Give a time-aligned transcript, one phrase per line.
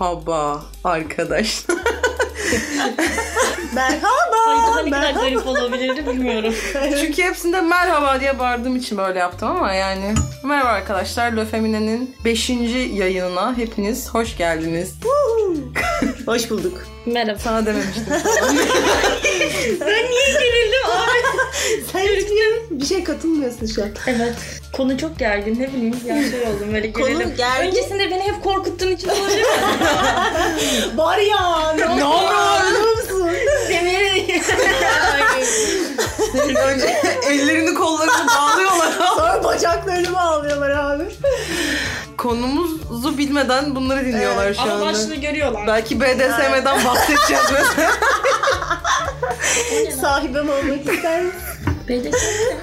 [0.00, 1.76] Merhaba arkadaşlar.
[3.74, 4.76] Merhaba.
[4.76, 6.54] Ay ne kadar garip olabilirdi bilmiyorum.
[7.00, 10.14] Çünkü hepsinde merhaba diye bağırdığım için böyle yaptım ama yani.
[10.44, 11.32] Merhaba arkadaşlar.
[11.32, 12.50] Le Femine'nin 5.
[12.92, 14.94] yayınına hepiniz hoş geldiniz.
[16.26, 16.86] Hoş bulduk.
[17.06, 17.38] Merhaba.
[17.38, 18.04] Sana dememiştim.
[19.80, 21.38] Ben niye gerildim abi?
[21.92, 23.88] Sen hiçbir bir şey katılmıyorsun şu an.
[24.06, 24.34] Evet.
[24.72, 27.34] Konu çok gergin ne bileyim ya şey oldum böyle Konu gerildim.
[27.36, 27.66] gergin.
[27.68, 29.48] Öncesinde beni hep korkuttuğun için olabilir mi?
[30.96, 31.72] Var ya.
[31.72, 31.82] Ne?
[31.94, 33.30] Biliyor musun?
[33.68, 34.40] Demiri.
[36.66, 38.92] Önce ellerini kollarını bağlıyorlar.
[39.16, 41.04] Sonra bacaklarını bağlıyorlar abi.
[42.20, 44.86] Konumuzu bilmeden bunları dinliyorlar şu Ama anda.
[44.86, 45.66] başlığı görüyorlar.
[45.66, 47.90] Belki BDSM'den bahsedeceğiz mesela.
[50.00, 51.38] Sahibem olmak ister misin?
[51.88, 52.16] BDSM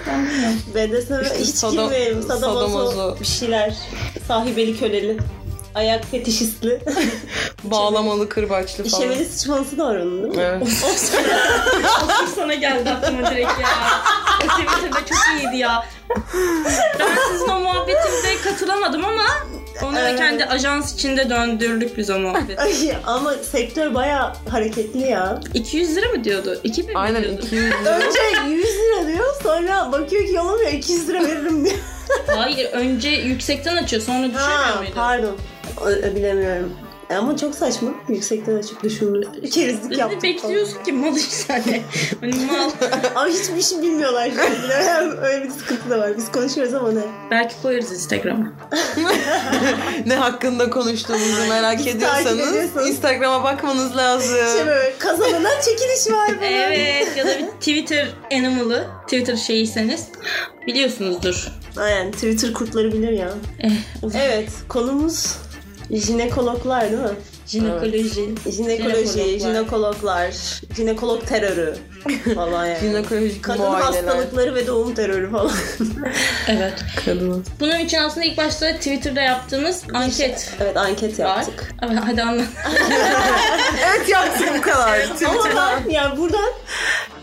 [0.07, 0.59] ben bilmiyorum.
[0.75, 2.21] BDSM hiç Sadom- girmeyelim.
[2.23, 3.19] Sadomaso sadomaso.
[3.19, 3.73] bir şeyler.
[4.27, 5.17] Sahibeli köleli.
[5.75, 6.81] Ayak fetişistli.
[7.63, 9.03] Bağlamalı, kırbaçlı falan.
[9.03, 10.41] İşemeli sıçmalısı da var onun değil mi?
[10.41, 10.61] Evet.
[12.03, 13.67] Of sana geldi aklıma direkt ya.
[14.39, 15.85] Twitter'da çok iyiydi ya.
[16.99, 19.23] Ben sizin o muhabbetinize katılamadım ama
[19.83, 20.19] onu Evet.
[20.19, 22.97] kendi ajans içinde döndürdük biz o muhabbeti.
[23.05, 25.39] Ama sektör baya hareketli ya.
[25.53, 26.59] 200 lira mı diyordu?
[26.63, 27.41] 2000 mi Aynen diyordu?
[27.45, 27.95] 200 lira.
[27.97, 28.19] Önce
[28.49, 31.77] 100 lira diyor sonra bakıyor ki olamıyor 200 lira veririm diyor.
[32.27, 34.91] Hayır önce yüksekten açıyor sonra düşürmüyor Ha, muydu?
[34.95, 35.37] pardon.
[35.81, 36.73] O- Bilemiyorum.
[37.09, 37.89] Ama çok saçma.
[38.09, 39.49] Yüksekten açıp düşünmesi.
[39.49, 40.23] Kerizlik yaptık.
[40.23, 41.81] bekliyorsun ki mal işte hani.
[42.21, 42.69] Hani mal.
[43.15, 44.31] Ama hiçbir şey bilmiyorlar.
[45.23, 46.17] Öyle bir sıkıntı da var.
[46.17, 47.01] Biz konuşuyoruz ama ne?
[47.31, 48.51] Belki koyarız Instagram'a.
[50.05, 54.35] ne hakkında konuştuğumuzu merak ediyorsanız Instagram'a bakmanız lazım.
[54.57, 56.41] Şey böyle kazanana çekiliş var falan.
[56.41, 60.05] Evet ya da bir Twitter animal'ı Twitter şeyiyseniz
[60.67, 61.47] biliyorsunuzdur.
[61.77, 63.29] Aynen Twitter kurtları bilir ya.
[63.59, 63.71] Eh,
[64.15, 65.35] Evet konumuz
[65.91, 67.09] jinekologlar değil mi?
[67.47, 68.29] jinekoloji.
[68.51, 70.31] Jinekoloji, Jinekologlar.
[70.75, 71.75] jinekolog terörü
[72.35, 72.79] falan yani.
[72.79, 74.03] Jinekolojik Kadın muayeneler.
[74.03, 75.51] hastalıkları ve doğum terörü falan.
[76.47, 76.73] Evet.
[77.05, 77.45] Kadın.
[77.59, 81.71] Bunun için aslında ilk başta Twitter'da yaptığımız anket evet anket yaptık.
[81.81, 82.45] Evet, hadi anlat.
[83.87, 84.99] Evet yaptık bu kadar.
[85.27, 86.49] Ama ben yani buradan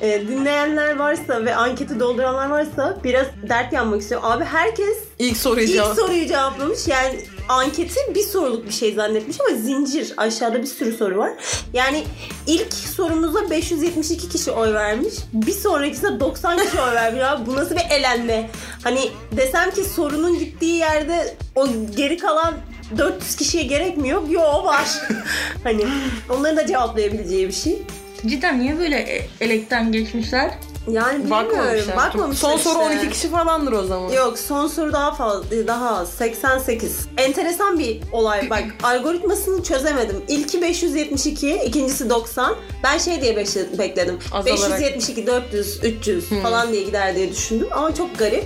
[0.00, 4.28] e, dinleyenler varsa ve anketi dolduranlar varsa biraz dert yanmak istiyorum.
[4.30, 5.96] Abi herkes İlk soruyu ilk cevap.
[5.96, 6.88] soruyu cevaplamış.
[6.88, 10.12] Yani anketi bir soruluk bir şey zannetmiş ama zincir.
[10.16, 11.32] Aşağıda bir sürü soru var.
[11.72, 12.04] Yani
[12.46, 15.14] ilk sorumuza 572 kişi oy vermiş.
[15.32, 17.22] Bir sonrakisine 90 kişi oy vermiş.
[17.22, 18.50] Abi bu nasıl bir elenme?
[18.84, 22.54] Hani desem ki sorunun gittiği yerde o geri kalan
[22.98, 24.28] 400 kişiye gerekmiyor.
[24.28, 24.88] Yo var.
[25.64, 25.86] hani
[26.30, 27.82] onların da cevaplayabileceği bir şey.
[28.26, 30.50] Cidden niye böyle e- elekten geçmişler?
[30.88, 31.48] Yani bilmiyorum.
[31.52, 31.96] Bakmamışlar.
[31.96, 32.94] Bakmamışlar Son soru işte.
[33.00, 34.12] 12 kişi falandır o zaman.
[34.12, 37.06] Yok son soru daha fazla daha az 88.
[37.16, 40.22] Enteresan bir olay bak algoritmasını çözemedim.
[40.28, 42.54] İlki 572, ikincisi 90.
[42.82, 44.18] Ben şey diye beş- bekledim.
[44.32, 44.46] Azalarak.
[44.46, 48.44] 572, 400, 300 falan diye gider diye düşündüm ama çok garip.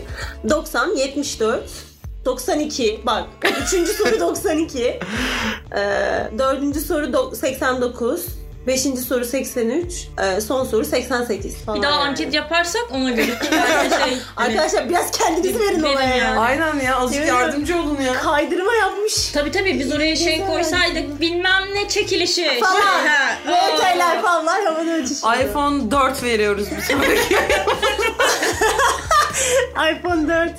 [0.51, 1.63] 90, 74,
[2.25, 3.25] 92 bak
[3.67, 4.81] üçüncü soru 92
[5.77, 5.79] ee,
[6.39, 8.27] dördüncü soru do- 89
[8.69, 11.79] Beşinci soru 83, ee, son soru 88 falan.
[11.79, 12.09] Bir daha yani.
[12.09, 13.27] anket yaparsak ona göre.
[13.53, 16.19] Yani şey, hani- Arkadaşlar biraz kendinizi verin Verin olaya yani.
[16.19, 16.41] ya.
[16.41, 18.13] Aynen ya azıcık Yemin yardımcı olun ya.
[18.15, 19.33] Kaydırma yapmış.
[19.33, 22.61] Tabii tabii biz oraya şey koysaydık bilmem ne çekilişi.
[22.61, 22.73] Falan.
[22.73, 24.23] Şey, ha, aa.
[24.23, 25.39] falan havada uçuşuyor.
[25.39, 27.35] iPhone 4 veriyoruz bir sonraki.
[29.93, 30.51] iPhone 4.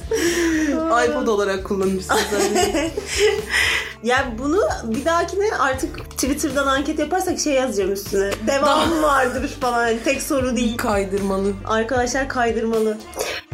[1.10, 2.22] iPod olarak kullanırsınız.
[4.04, 4.20] Yani.
[4.20, 8.32] Ya bunu bir dahakine artık Twitter'dan anket yaparsak şey yazacağım üstüne.
[8.48, 9.74] Devamı vardır falan.
[9.74, 10.78] Hani tek soru değil.
[10.78, 11.54] Kaydırmalı.
[11.66, 12.98] Arkadaşlar kaydırmalı.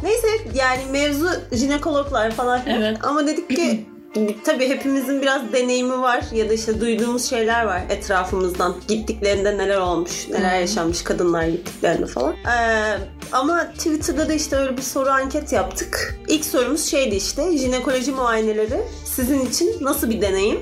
[0.04, 2.62] Neyse yani mevzu jinekologlar falan.
[2.62, 2.82] filan.
[2.82, 2.98] Evet.
[3.04, 3.86] Ama dedik ki
[4.46, 8.76] tabii hepimizin biraz deneyimi var ya da işte duyduğumuz şeyler var etrafımızdan.
[8.88, 12.34] Gittiklerinde neler olmuş, neler yaşanmış kadınlar gittiklerinde falan.
[12.34, 12.98] Ee,
[13.32, 16.20] ama Twitter'da da işte öyle bir soru anket yaptık.
[16.28, 20.60] İlk sorumuz şeydi işte jinekoloji muayeneleri sizin için nasıl bir deneyim?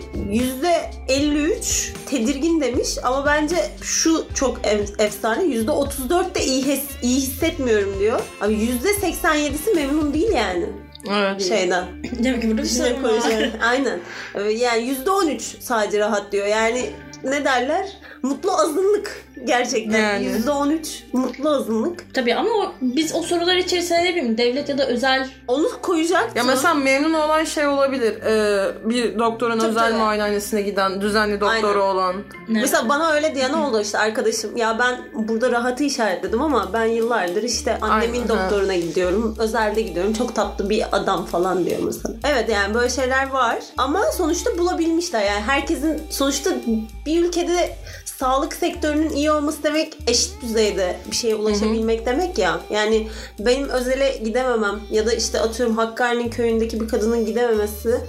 [1.08, 8.00] %53 tedirgin demiş ama bence şu çok ef- efsane %34 de iyi, his- iyi hissetmiyorum
[8.00, 8.20] diyor.
[8.42, 10.66] Abi %87'si memnun değil yani
[11.10, 11.42] Evet.
[11.42, 11.86] şeyden.
[12.24, 13.50] Demek ki burada bir sorun var.
[13.62, 14.00] Aynen.
[14.36, 16.48] Yani %13 sadece rahat diyor.
[16.48, 16.90] Yani
[17.24, 17.98] ne derler?
[18.24, 20.00] Mutlu azınlık Gerçekten.
[20.00, 20.26] Yani.
[20.26, 22.14] %13 mutlu azınlık.
[22.14, 26.38] Tabii ama o, biz o sorular içerisinde ne bileyim devlet ya da özel Onu koyacaktım.
[26.38, 28.22] Ya mesela memnun olan şey olabilir.
[28.22, 29.98] Ee, bir doktorun Tabii, özel tabii.
[29.98, 31.96] muayenehanesine giden, düzenli doktoru Aynen.
[31.96, 32.16] olan.
[32.50, 32.62] ne?
[32.62, 34.58] Mesela bana öyle diyen oldu işte arkadaşım.
[34.58, 39.36] Ya ben burada rahatı işaretledim ama ben yıllardır işte annemin Aynen, doktoruna gidiyorum.
[39.40, 40.14] Özelde gidiyorum.
[40.14, 42.16] Çok tatlı bir adam falan diyor mesela.
[42.28, 43.60] Evet yani böyle şeyler var.
[43.78, 45.22] Ama sonuçta bulabilmişler.
[45.22, 46.50] Yani herkesin sonuçta
[47.06, 47.76] bir ülkede
[48.18, 52.60] sağlık sektörünün iyi olması demek eşit düzeyde bir şeye ulaşabilmek demek ya.
[52.70, 53.08] Yani
[53.40, 58.02] benim özele gidememem ya da işte atıyorum Hakkari'nin köyündeki bir kadının gidememesi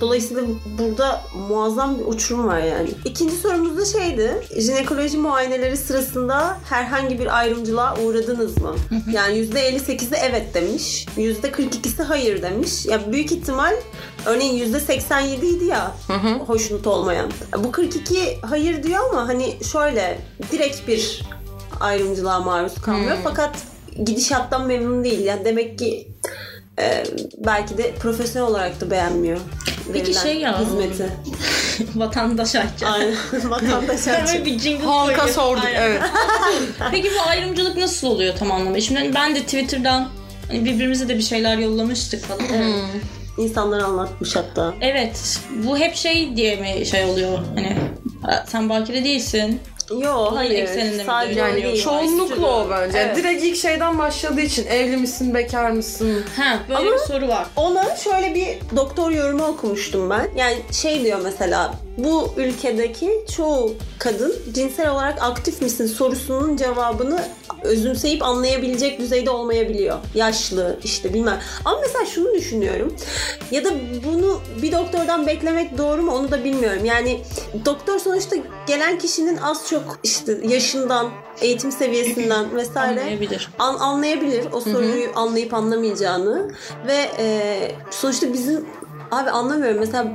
[0.00, 0.42] Dolayısıyla
[0.78, 2.88] burada muazzam bir uçurum var yani.
[3.04, 4.42] İkinci sorumuz da şeydi.
[4.58, 8.74] Jinekoloji muayeneleri sırasında herhangi bir ayrımcılığa uğradınız mı?
[9.12, 11.06] Yani %58'i evet demiş.
[11.16, 12.86] %42'si hayır demiş.
[12.86, 13.74] Ya büyük ihtimal
[14.26, 15.94] örneğin %87 idi ya
[16.46, 17.30] hoşnut olmayan.
[17.58, 20.18] Bu 42 hayır diyor ama hani şöyle
[20.52, 21.22] direkt bir
[21.80, 23.16] ayrımcılığa maruz kalmıyor.
[23.24, 23.56] Fakat
[24.04, 25.24] gidişattan memnun değil.
[25.24, 26.08] Yani demek ki
[26.80, 27.04] e,
[27.38, 29.38] belki de profesyonel olarak da beğenmiyor.
[29.92, 30.60] Peki şey ya.
[30.60, 31.06] Hizmeti.
[31.94, 32.94] vatandaş açacağız.
[32.94, 33.14] Aynen.
[33.50, 34.46] Vatandaş Hemen açık.
[34.46, 35.34] bir jingle Halka koyuyor.
[35.34, 35.82] sorduk Aynen.
[35.82, 36.02] evet.
[36.90, 38.80] Peki bu ayrımcılık nasıl oluyor tam anlamıyla?
[38.80, 40.08] Şimdi hani ben de Twitter'dan
[40.48, 42.40] hani birbirimize de bir şeyler yollamıştık falan.
[43.38, 44.74] İnsanlar anlatmış hatta.
[44.80, 45.40] Evet.
[45.64, 47.38] Bu hep şey diye mi şey oluyor?
[47.54, 47.76] Hani
[48.24, 49.60] "Aa, sen bakire değilsin.
[49.90, 50.50] Yo hayır.
[50.62, 51.82] ekseninde Sadece Yani değil.
[51.84, 52.98] çoğunlukla o bence.
[52.98, 53.16] Evet.
[53.16, 56.24] Direkt ilk şeyden başladığı için evli misin, bekar mısın?
[56.36, 57.46] Ha böyle Ama- bir soru var.
[57.56, 60.28] Ona şöyle bir doktor yorumu okumuştum ben.
[60.36, 67.24] Yani şey diyor mesela bu ülkedeki çoğu kadın cinsel olarak aktif misin sorusunun cevabını
[67.62, 69.96] özümseyip anlayabilecek düzeyde olmayabiliyor.
[70.14, 71.40] Yaşlı işte bilmem.
[71.64, 72.96] Ama mesela şunu düşünüyorum.
[73.50, 73.70] Ya da
[74.04, 76.84] bunu bir doktordan beklemek doğru mu onu da bilmiyorum.
[76.84, 77.20] Yani
[77.64, 78.36] doktor sonuçta
[78.66, 81.06] gelen kişinin az çok işte yaşından,
[81.40, 83.50] eğitim seviyesinden vesaire Anlayabilir.
[83.58, 86.50] an- anlayabilir o soruyu anlayıp anlamayacağını
[86.86, 87.58] ve e,
[87.90, 88.64] sonuçta bizim
[89.10, 89.80] abi anlamıyorum.
[89.80, 90.06] Mesela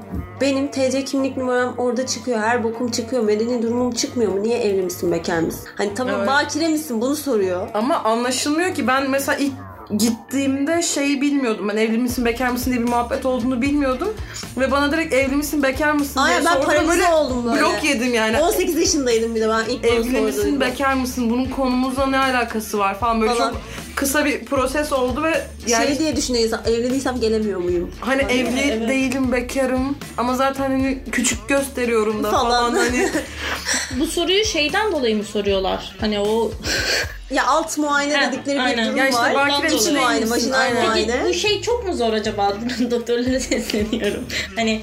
[0.41, 4.43] benim TC kimlik numaram orada çıkıyor her bokum çıkıyor medeni durumum çıkmıyor mu?
[4.43, 6.27] Niye evli misin bekar mısın hani tamam Evet.
[6.27, 7.01] bakire misin?
[7.01, 7.69] Bunu soruyor.
[7.73, 8.87] Ama anlaşılmıyor ki.
[8.87, 9.53] Ben mesela ilk
[9.97, 11.69] gittiğimde şeyi bilmiyordum.
[11.69, 14.13] Ben evli misin bekar mısın diye bir muhabbet olduğunu bilmiyordum.
[14.57, 16.65] Ve bana direkt evli misin bekar mısın diye Aynen ben sordu.
[16.65, 18.37] paralize Böyle oldum böyle blok yedim yani.
[18.37, 20.65] 18 yaşındaydım bir de ben ilk bunu Evli misin sorduğumda.
[20.65, 23.49] bekar mısın bunun konumuzla ne alakası var falan böyle Falan.
[23.51, 23.61] çok
[23.95, 28.21] kısa bir proses oldu ve yani şey diye düşünüyor insan evli değilsem gelemiyor muyum hani
[28.21, 28.89] evli evet.
[28.89, 32.49] değilim bekarım ama zaten hani küçük gösteriyorum da Falan.
[32.49, 33.09] falan, hani
[33.99, 35.95] Bu soruyu şeyden dolayı mı soruyorlar?
[35.99, 36.51] Hani o
[37.31, 38.85] ya alt muayene Ha, dedikleri bir aynen.
[38.85, 39.99] durum Ya işte var bakire Ondan için dolayı.
[40.05, 40.85] muayene, vajinal Aynen.
[40.85, 41.11] muayene.
[41.11, 42.53] Peki bu şey çok mu zor acaba?
[42.91, 44.23] Doktorlara sesleniyorum.
[44.55, 44.81] Hani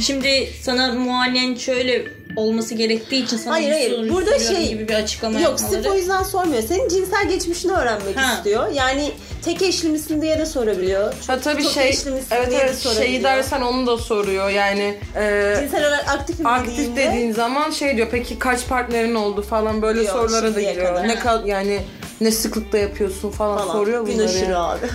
[0.00, 2.04] şimdi sana muayenen şöyle
[2.36, 4.10] olması gerektiği için sana Hayır, bu hayır.
[4.12, 5.82] Burada şey- gibi bir açıklama Yok yapmaları.
[5.82, 6.62] sırf o yüzden sormuyor.
[6.62, 8.34] Senin cinsel geçmişini öğrenmek Ha.
[8.36, 8.72] istiyor.
[8.72, 9.12] Yani
[9.44, 11.14] tek eşli misin diye de sorabiliyor.
[11.26, 13.06] Ha tabii çok şey eşli misin evet evet sorabiliyor.
[13.06, 17.70] şeyi dersen onu da soruyor yani e, Cinsel olarak aktif mi aktif dediğinde, dediğin zaman
[17.70, 20.86] şey diyor peki kaç partnerin oldu falan böyle Diyor, sorulara da giriyor.
[20.86, 21.08] kadar.
[21.08, 21.78] Ne kal yani
[22.24, 23.72] ne sıklıkta yapıyorsun falan, falan.
[23.72, 24.28] soruyor Gün bunları.
[24.28, 24.56] aşırı yani.
[24.56, 24.86] abi.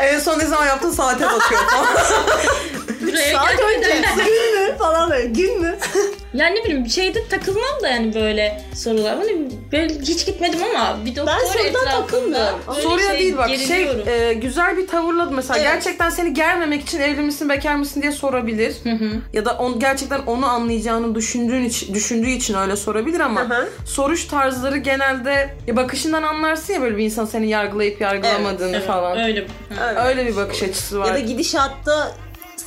[0.00, 1.86] en son ne zaman yaptın saate bakıyor falan.
[3.14, 3.88] Buraya Saat önce.
[4.16, 4.74] Gün mü?
[4.78, 5.26] Falan böyle.
[5.26, 5.76] Gün mü?
[6.34, 9.16] Yani ne bileyim bir şeyde takılmam da yani böyle sorular.
[9.18, 12.58] Hani böyle hiç gitmedim ama bir doktor Ben sorudan takılmıyorum.
[12.82, 14.04] Soruya şey değil bak geriliyorum.
[14.04, 15.66] şey e, güzel bir tavırla mesela Evet.
[15.72, 18.74] gerçekten seni germemek için evli misin bekar mısın diye sorabilir.
[18.84, 19.10] Hı hı.
[19.32, 23.68] Ya da on, gerçekten onu anlayacağını düşündüğün için, düşündüğü için öyle sorabilir ama Hı hı.
[23.86, 29.18] soruş tarzları genelde ya bakışından anlarsın ya böyle bir insan seni yargılayıp yargılamadığını Evet, falan.
[29.18, 29.46] Öyle.
[29.88, 30.00] Öyle.
[30.00, 31.06] Öyle bir bakış açısı var.
[31.06, 32.12] Ya da gidişatta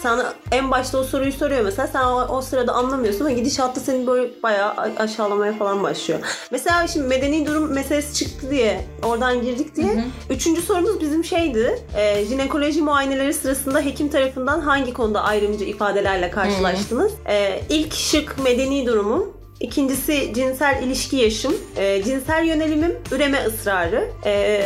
[0.04, 4.08] sana en başta o soruyu soruyor mesela sen o, o sırada anlamıyorsun ama gidişatta seni
[4.08, 6.20] böyle bayağı aşağılamaya falan başlıyor.
[6.52, 9.88] Mesela şimdi medeni durum meselesi çıktı diye oradan girdik diye.
[10.30, 11.80] Üçüncü sorumuz bizim şeydi.
[11.98, 17.12] E, jinekoloji muayeneleri sırasında hekim tarafından hangi konuda ayrımcı ifadelerle karşılaştınız?
[17.30, 19.37] E, ilk şık medeni durumum.
[19.60, 24.08] İkincisi cinsel ilişki yaşım, e, cinsel yönelimim, üreme ısrarı.
[24.26, 24.64] E,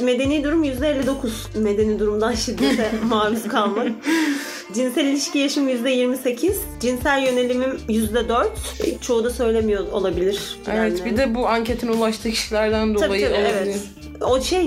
[0.00, 3.88] medeni durum %59 medeni durumdan şiddete maruz kalmak.
[4.74, 8.46] Cinsel ilişki yaşım %28, cinsel yönelimim %4.
[8.84, 10.58] E, Çoğu da söylemiyor olabilir.
[10.72, 13.56] Evet bir de bu anketin ulaştığı kişilerden Tabii dolayı tabii olabilir.
[13.62, 13.80] evet.
[14.20, 14.66] O şey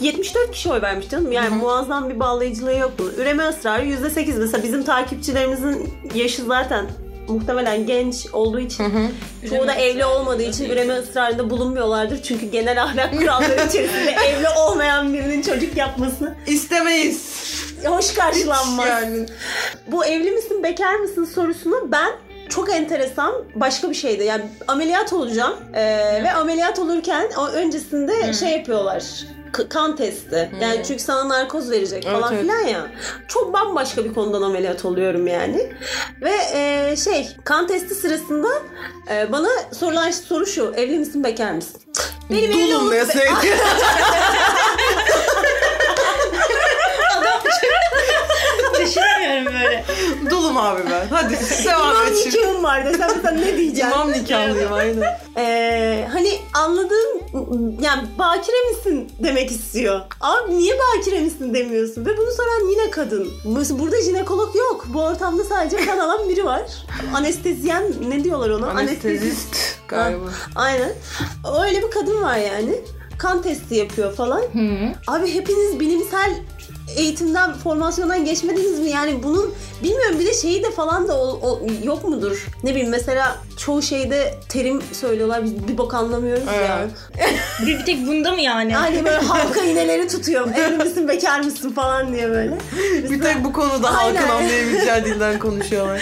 [0.00, 1.32] 74 kişi oy vermiş canım.
[1.32, 3.14] Yani muazzam bir bağlayıcılığı yok bunun.
[3.18, 4.38] Üreme ısrarı %8.
[4.38, 6.86] Mesela bizim takipçilerimizin yaşı zaten
[7.28, 8.84] muhtemelen genç olduğu için
[9.48, 12.22] çoğu da evli olmadığı için üreme ısrarında bulunmuyorlardır.
[12.22, 17.44] Çünkü genel ahlak kuralları içerisinde evli olmayan birinin çocuk yapması İstemeyiz.
[17.86, 18.86] hoş karşılanmaz.
[18.88, 19.26] Yani.
[19.86, 22.10] Bu evli misin bekar mısın sorusunu ben
[22.48, 24.24] çok enteresan başka bir şeydi.
[24.24, 29.02] Yani ameliyat olacağım Ee, ve ameliyat olurken o öncesinde şey yapıyorlar.
[29.52, 30.50] k- kan testi.
[30.60, 32.42] Yani çünkü sana narkoz verecek Evet, falan evet.
[32.42, 32.86] filan ya.
[33.28, 35.72] Çok bambaşka bir konudan ameliyat oluyorum yani.
[36.22, 38.48] Ve e, şey kan testi sırasında
[39.10, 39.48] e, bana
[39.78, 40.72] sorulan soru şu.
[40.76, 41.80] Evli misin bekar mısın?
[42.30, 43.30] Benim evli olup deseydi.
[48.84, 49.84] Düşünemiyorum böyle.
[50.30, 51.06] Dulum abi ben.
[51.10, 51.34] Hadi
[51.66, 52.36] devam İmam et şimdi.
[52.36, 53.90] nikahım var desem mesela ne diyeceğim?
[53.92, 55.02] İmam nikahlıyım aynen.
[55.36, 57.20] Ee, hani anladığım
[57.80, 60.00] yani bakire misin demek istiyor.
[60.20, 62.06] Abi niye bakire misin demiyorsun?
[62.06, 63.30] Ve bunu soran yine kadın.
[63.44, 64.84] Bu- Burada jinekolog yok.
[64.88, 66.62] Bu ortamda sadece kan alan biri var.
[67.14, 68.66] Anestezyen ne diyorlar ona?
[68.70, 69.56] Anestezist
[69.88, 70.24] galiba.
[70.54, 70.92] Aynen.
[71.62, 72.78] Öyle bir kadın var yani.
[73.18, 74.42] Kan testi yapıyor falan.
[75.06, 76.30] Abi hepiniz bilimsel
[76.96, 78.90] eğitimden, formasyondan geçmediniz mi?
[78.90, 82.46] Yani bunun bilmiyorum bir de şeyi de falan da ol- o- yok mudur?
[82.64, 86.78] Ne bileyim mesela çoğu şeyde terim söylüyorlar biz bir bok anlamıyoruz ya.
[86.80, 87.30] Evet.
[87.66, 88.74] Bir, bir tek bunda mı yani?
[88.74, 90.48] Hani böyle halka iğneleri tutuyor.
[90.56, 92.58] Evli misin bekar mısın falan diye böyle.
[93.10, 96.00] Bir tek bu konuda halkın anlayabileceği dilden konuşuyorlar.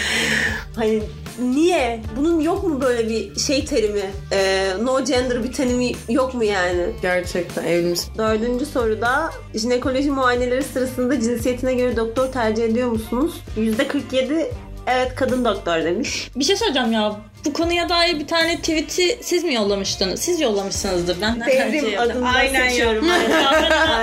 [0.75, 1.03] Hani
[1.41, 1.99] niye?
[2.17, 4.03] Bunun yok mu böyle bir şey terimi?
[4.31, 6.85] Ee, no gender bir terimi yok mu yani?
[7.01, 8.13] Gerçekten evli misin?
[8.17, 13.33] Dördüncü soruda jinekoloji muayeneleri sırasında cinsiyetine göre doktor tercih ediyor musunuz?
[13.57, 14.51] Yüzde 47
[14.87, 16.31] evet kadın doktor demiş.
[16.35, 17.15] Bir şey söyleyeceğim ya.
[17.45, 20.19] Bu konuya dair bir tane tweet'i siz mi yollamıştınız?
[20.19, 21.17] Siz yollamışsınızdır.
[21.21, 21.91] Ben yaptım?
[21.99, 23.05] adında Aynen seçiyorum.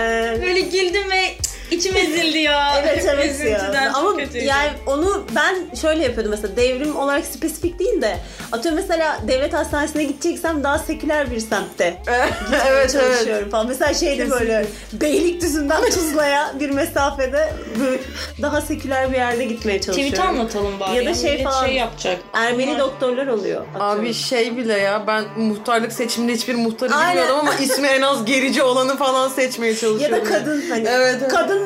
[0.01, 1.23] Ee, Böyle güldüm ve
[1.71, 2.75] içim ezildi ya.
[2.83, 3.93] Evet evet ya.
[3.95, 4.45] Ama kötüydü.
[4.45, 8.17] yani onu ben şöyle yapıyordum mesela devrim olarak spesifik değil de
[8.53, 12.33] atıyorum mesela devlet hastanesine gideceksem daha seküler bir semtte evet
[12.69, 12.93] evet.
[12.93, 13.67] çalışıyorum falan.
[13.69, 17.99] Mesela şeyde böyle Beylikdüzü'nden Tuzla'ya bir mesafede böyle
[18.43, 20.12] daha seküler bir yerde gitmeye çalışıyorum.
[20.15, 20.97] Tweet anlatalım bari.
[20.97, 21.67] Ya da şey millet falan.
[21.67, 22.19] şey yapacak.
[22.33, 23.67] Ermeni Bunlar- doktorlar oluyor.
[23.75, 24.00] atıyorum.
[24.00, 28.62] Abi şey bile ya ben muhtarlık seçiminde hiçbir muhtarı bilmiyordum ama ismi en az gerici
[28.62, 30.19] olanı falan seçmeye ya çalışıyordum.
[30.19, 31.29] da kadın hani Evet, evet.
[31.33, 31.60] kadın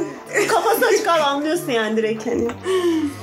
[0.48, 2.48] kafası açık al anlıyorsun yani direkt hani.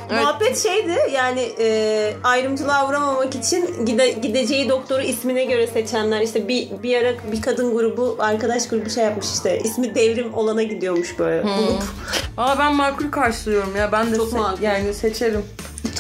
[0.09, 0.21] Evet.
[0.21, 6.69] Muhabbet şeydi yani e, ayrımcılığa uğramamak için gide, gideceği doktoru ismine göre seçenler işte bir
[6.83, 11.43] bir ara bir kadın grubu arkadaş grubu şey yapmış işte ismi devrim olana gidiyormuş böyle
[11.43, 11.81] bulup
[12.37, 14.63] Aa ben makul karşılıyorum ya ben de Çok se- makul.
[14.63, 15.45] yani seçerim.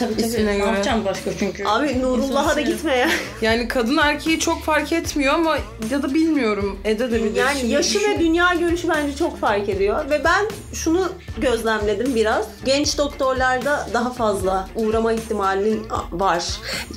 [0.01, 0.27] Tabii tabii.
[0.27, 0.67] İsmine Ne göre.
[0.67, 1.65] yapacağım başka çünkü.
[1.65, 3.09] abi Nurullah'a da gitme ya.
[3.41, 5.57] Yani kadın erkeği çok fark etmiyor ama
[5.91, 7.35] ya da bilmiyorum edebilir.
[7.35, 10.09] Yani Şimdi yaşı düşün- ve dünya görüşü bence çok fark ediyor.
[10.09, 12.45] Ve ben şunu gözlemledim biraz.
[12.65, 16.43] Genç doktorlarda daha fazla uğrama ihtimalin var.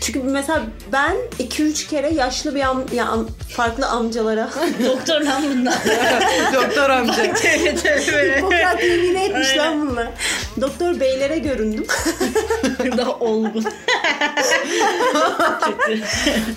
[0.00, 4.48] Çünkü mesela ben 2-3 kere yaşlı bir am, ya am- farklı amcalara
[4.86, 5.74] Doktor lan bunlar.
[6.54, 7.22] Doktor amca.
[7.44, 7.84] evet.
[8.38, 10.08] Hipokrat yemin etmiş lan bunlar.
[10.60, 11.86] Doktor beylere göründüm.
[12.96, 13.64] Daha olgun.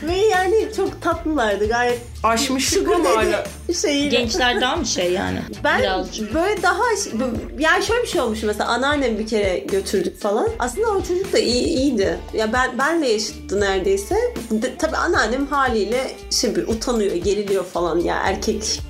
[0.03, 1.99] ve yani çok tatlılardı gayet.
[2.23, 3.43] Aşmışlık ama hala.
[3.81, 4.09] şeyiyle.
[4.09, 5.39] Gençler daha mı şey yani?
[5.63, 6.33] Ben Birazcık.
[6.33, 6.83] böyle daha
[7.59, 10.49] yani şöyle bir şey olmuş mesela anneannem bir kere götürdük falan.
[10.59, 12.19] Aslında o çocuk da iyi, iyiydi.
[12.33, 14.15] Ya ben benle yaşıttı neredeyse.
[14.51, 18.81] De, tabii anneannem haliyle şey bir utanıyor, geriliyor falan ya erkek.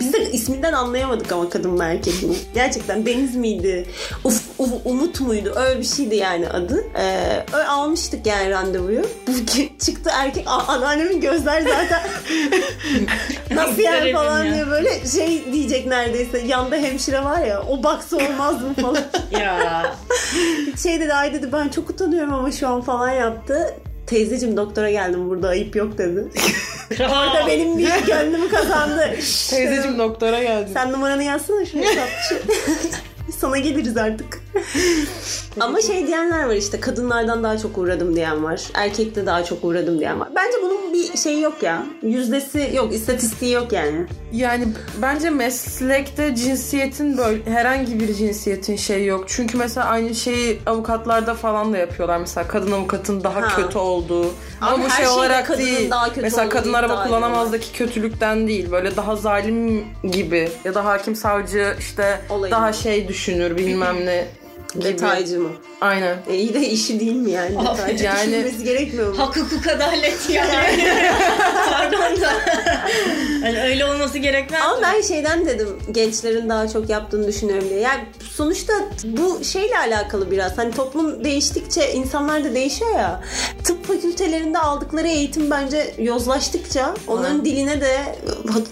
[0.00, 2.34] Biz de isminden anlayamadık ama kadın mı erkek mi?
[2.54, 3.86] Gerçekten Deniz miydi?
[4.24, 5.52] Uf, Uf- Umut muydu?
[5.56, 6.84] Öyle bir şeydi yani adı.
[6.98, 9.02] Ee, öyle almıştık yani randevuyu.
[9.80, 10.44] Çıktı erkek.
[10.68, 12.02] Anneannemin gözler zaten
[13.50, 14.54] nasıl yani falan ya.
[14.54, 16.38] diye böyle şey diyecek neredeyse.
[16.38, 19.02] Yanda hemşire var ya o baksa olmaz mı falan.
[19.40, 19.94] Ya.
[20.82, 23.74] şey dedi ay dedi ben çok utanıyorum ama şu an falan yaptı.
[24.06, 26.24] Teyzeciğim doktora geldim burada ayıp yok dedi.
[27.00, 29.10] Orada benim bir gönlümü kazandı.
[29.50, 30.70] Teyzeciğim doktora geldi.
[30.74, 32.08] Sen numaranı yazsana şuraya.
[33.42, 34.40] Sana geliriz artık.
[35.60, 38.62] Ama şey diyenler var işte kadınlardan daha çok uğradım diyen var.
[38.74, 40.28] Erkekte daha çok uğradım diyen var.
[40.36, 41.86] Bence bunun bir şeyi yok ya.
[42.02, 44.06] Yüzdesi yok, istatistiği yok yani.
[44.32, 44.64] Yani
[45.02, 49.24] bence meslekte cinsiyetin böyle herhangi bir cinsiyetin şeyi yok.
[49.26, 52.18] Çünkü mesela aynı şeyi avukatlarda falan da yapıyorlar.
[52.18, 53.56] Mesela kadın avukatın daha Ha.
[53.56, 54.26] kötü olduğu.
[54.60, 55.90] Ama, Ama bu şey olarak değil.
[56.22, 58.70] mesela kadın araba kullanamazdaki kötülükten değil.
[58.70, 62.50] Böyle daha zalim gibi ya da hakim savcı işte Olayı.
[62.52, 64.24] daha şey düşünür bilmem ne
[64.74, 64.84] gibi.
[64.84, 65.48] Detaycı mı?
[65.80, 66.16] Aynen.
[66.28, 67.56] E iyi de işi değil mi yani?
[67.58, 69.18] Detaycı yani- düşünmesi gerekmiyor mu?
[69.18, 70.50] Hak hukuk adalet yani.
[71.70, 72.30] Pardon da.
[73.42, 74.82] Hani öyle olması gerekmez Ama mi?
[74.82, 77.80] ben şeyden dedim gençlerin daha çok yaptığını düşünüyorum diye.
[77.80, 78.00] Yani
[78.30, 78.72] sonuçta
[79.04, 80.58] bu şeyle alakalı biraz.
[80.58, 83.20] Hani toplum değiştikçe insanlar da değişiyor ya.
[83.64, 87.44] Tıp fakültelerinde aldıkları eğitim bence yozlaştıkça onların Aynen.
[87.44, 87.98] diline de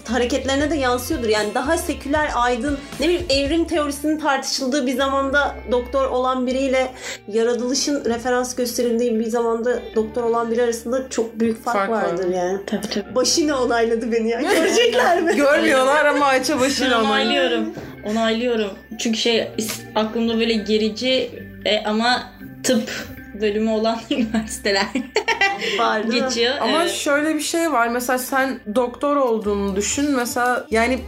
[0.07, 1.29] hareketlerine de yansıyordur.
[1.29, 6.91] Yani daha seküler, aydın, ne bileyim evrim teorisinin tartışıldığı bir zamanda doktor olan biriyle
[7.27, 12.03] yaratılışın referans gösterildiği bir zamanda doktor olan biri arasında çok büyük fark, Fark var.
[12.03, 12.59] vardır yani.
[12.67, 13.15] Tabii tabii.
[13.15, 14.41] Başını onayladı beni ya.
[14.55, 15.35] Görecekler mi?
[15.35, 16.97] Görmüyorlar ama Ayça onaylı.
[16.97, 17.73] onaylıyorum.
[18.05, 18.71] Onaylıyorum.
[18.99, 19.47] Çünkü şey
[19.95, 21.31] aklımda böyle gerici
[21.65, 22.23] e, ama
[22.63, 22.89] tıp
[23.41, 24.85] bölümü olan üniversiteler
[25.79, 26.53] Var geçiyor.
[26.61, 26.91] Ama Evet.
[26.91, 27.87] şöyle bir şey var.
[27.87, 30.11] Mesela sen doktor olduğunu düşün.
[30.15, 30.99] Mesela yani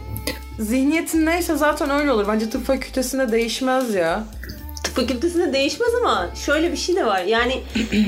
[0.58, 2.28] zihniyetin neyse zaten öyle olur.
[2.28, 4.24] Bence tıp fakültesinde değişmez ya.
[4.94, 7.22] Fakültesinde değişmez ama şöyle bir şey de var.
[7.22, 7.62] Yani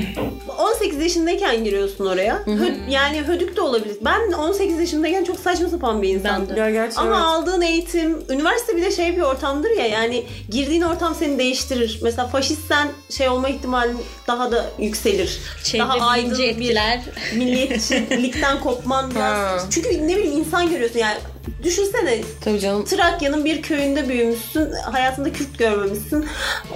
[0.57, 2.35] 18 yaşındayken giriyorsun oraya.
[2.47, 3.97] Hö- yani hödük de olabilir.
[4.01, 6.57] Ben 18 yaşındayken çok saçma sapan bir insandım.
[6.57, 7.25] Ya gerçi Ama evet.
[7.25, 11.99] aldığın eğitim, üniversite bir de şey bir ortamdır ya yani girdiğin ortam seni değiştirir.
[12.03, 15.39] Mesela faşistsen şey olma ihtimalin daha da yükselir.
[15.63, 17.01] Çevre daha aydın bilinci bir etkiler.
[17.35, 19.69] milliyetçilikten kopman biraz.
[19.69, 21.17] Çünkü ne bileyim insan görüyorsun yani.
[21.63, 22.85] Düşünsene Tabii canım.
[22.85, 24.71] Trakya'nın bir köyünde büyümüşsün.
[24.71, 26.25] Hayatında Kürt görmemişsin.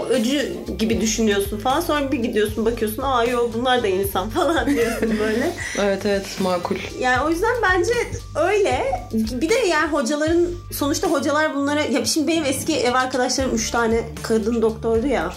[0.09, 1.81] Öcü gibi düşünüyorsun falan.
[1.81, 3.03] Sonra bir gidiyorsun bakıyorsun.
[3.03, 5.51] Aa yok bunlar da insan falan diyorsun böyle.
[5.79, 6.75] Evet evet makul.
[6.99, 7.93] Yani o yüzden bence
[8.35, 8.81] öyle.
[9.13, 14.03] Bir de yani hocaların sonuçta hocalar bunlara ya şimdi benim eski ev arkadaşlarım 3 tane
[14.23, 15.33] kadın doktordu ya.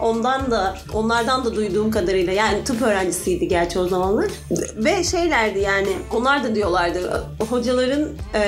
[0.00, 4.30] Ondan da onlardan da duyduğum kadarıyla yani tıp öğrencisiydi gerçi o zamanlar.
[4.76, 8.40] Ve şeylerdi yani onlar da diyorlardı hocaların e,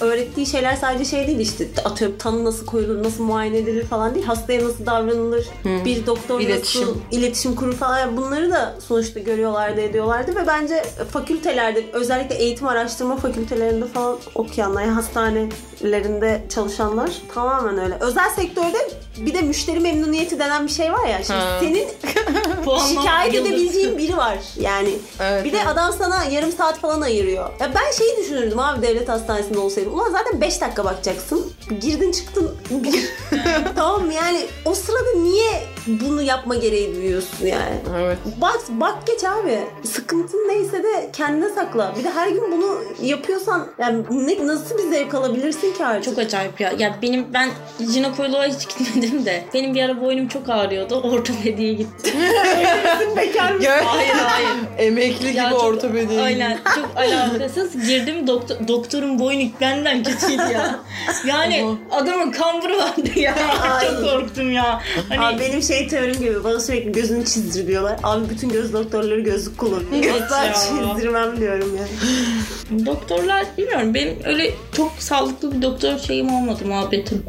[0.00, 4.26] öğrettiği şeyler sadece şey değil işte atıyorum tanı nasıl koyulur, nasıl muayene edilir falan değil.
[4.26, 6.82] Hastaya nasıl davranılır, bir doktor İletişim.
[6.82, 13.16] nasıl iletişim kurur falan bunları da sonuçta görüyorlardı ediyorlardı ve bence fakültelerde özellikle eğitim araştırma
[13.16, 17.96] fakültelerinde falan okuyanlar yani hastanelerinde çalışanlar tamamen öyle.
[18.00, 21.18] Özel sektörde bir de müşteri memnuniyeti denen bir şey var ya.
[21.24, 21.58] Şimdi Ha.
[21.60, 21.88] senin
[22.88, 24.90] şikayet edebileceğin biri var yani.
[25.20, 25.66] Evet, bir de evet.
[25.66, 27.50] adam sana yarım saat falan ayırıyor.
[27.60, 29.94] Ya ben şeyi düşünürdüm abi devlet hastanesinde olsaydım.
[29.94, 31.52] Ulan zaten 5 dakika bakacaksın.
[31.80, 32.56] Girdin çıktın.
[32.70, 33.08] Bir...
[33.76, 37.76] tamam yani o sırada niye bunu yapma gereği duyuyorsun yani?
[38.00, 38.18] Evet.
[38.40, 39.58] Bak bak geç abi.
[39.84, 41.94] Sıkıntın neyse de kendine sakla.
[41.98, 46.04] Bir de her gün bunu yapıyorsan yani ne, nasıl bir zevk alabilirsin ki artık?
[46.04, 46.72] Çok acayip ya.
[46.78, 47.50] Ya benim ben
[47.92, 49.44] jinekoloğa hiç gitmedim de.
[49.54, 50.94] Benim bir ara boynum çok ağrıyordu.
[51.00, 52.14] Ortopediye gittim.
[53.16, 53.70] bekar mısın?
[53.84, 54.48] Hayır hayır.
[54.78, 56.20] Emekli gibi Ya çok- ortopedi.
[56.20, 57.86] Aynen çok alakasız.
[57.88, 60.80] Girdim doktor, doktorun boynu benden kötüydü ya.
[61.26, 63.34] Yani adamın kamburu vardı ya.
[63.86, 64.80] Çok korktum ya.
[65.08, 67.98] Hani Abi benim şey teorim gibi bana sürekli gözünü çizdir diyorlar.
[68.02, 69.86] Abi bütün göz doktorları gözlük kullanıyor.
[69.92, 72.86] Evet çizdirmem diyorum yani.
[72.86, 77.22] doktorlar bilmiyorum benim öyle çok sağlıklı bir doktor şeyim olmadı muhabbetim.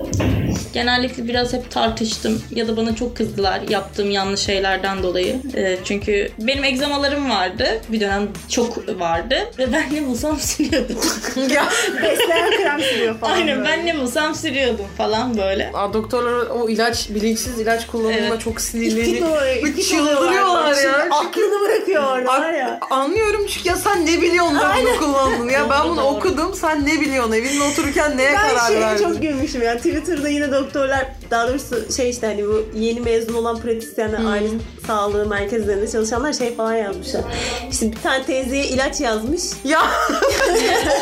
[0.74, 5.42] Genellikle biraz hep tartıştım ya da bana çok kızdılar yaptığım yanlış şeylerden dolayı.
[5.56, 7.66] Ee, çünkü benim egzamalarım vardı.
[7.90, 10.98] Bir dönem çok vardı ve ben ne bulsam sürüyordum.
[11.52, 11.70] Ya.
[12.04, 13.34] Besleyen krem sürüyor falan.
[13.34, 13.70] Aynen böyle.
[13.70, 15.72] ben ne bulsam sürüyordum falan böyle.
[15.74, 18.37] Aa, doktorlar o ilaç, bilinçsiz ilaç kullanımına Evet.
[18.40, 20.76] Çok ipik Çıldırıyorlar ya.
[20.76, 22.80] Şimdi Aklını bırakıyor orada var ya.
[22.90, 25.50] Anlıyorum çünkü ya sen ne biliyorsun da bunu kullandın.
[25.50, 29.04] Ya ben bunu okudum sen ne biliyorsun evinde otururken neye Ben karar şeye verdin?
[29.04, 29.78] çok gülmüşüm ya.
[29.78, 34.48] Twitter'da yine doktorlar daha doğrusu şey işte hani bu yeni mezun olan pratisyenler aile
[34.88, 37.24] sağlığı merkezlerinde çalışanlar şey falan yazmışlar.
[37.72, 39.44] İşte bir tane teyzeye ilaç yazmış.
[39.64, 39.82] Ya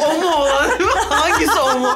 [0.10, 0.70] o mu olan?
[1.10, 1.90] Hangisi o mu?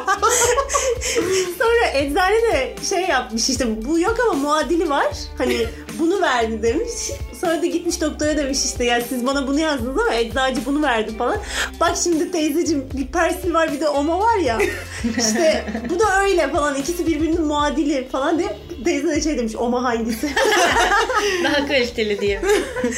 [1.58, 5.08] Sonra eczane de şey yapmış işte bu yok ama muadili var.
[5.38, 5.67] Hani
[5.99, 6.91] bunu verdi demiş.
[7.41, 11.17] Sonra da gitmiş doktora demiş işte ya siz bana bunu yazdınız ama eczacı bunu verdi
[11.17, 11.38] falan.
[11.80, 14.60] Bak şimdi teyzeciğim bir persil var bir de oma var ya.
[15.17, 19.84] İşte bu da öyle falan ikisi birbirinin muadili falan diye teyze de şey demiş oma
[19.84, 20.30] hangisi?
[21.44, 22.42] Daha kaliteli diye.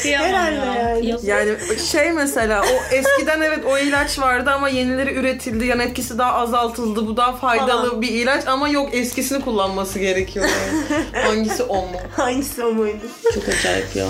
[0.01, 0.99] Kıyamam Herhalde ya.
[0.99, 1.19] yani.
[1.23, 5.65] Yani şey mesela o eskiden evet o ilaç vardı ama yenileri üretildi.
[5.65, 7.07] Yan etkisi daha azaltıldı.
[7.07, 8.01] Bu daha faydalı Falan.
[8.01, 10.45] bir ilaç ama yok eskisini kullanması gerekiyor.
[10.45, 11.03] Yani.
[11.25, 11.87] Hangisi o mu?
[12.17, 13.05] hangisi o muydu?
[13.33, 14.07] Çok acayip ya.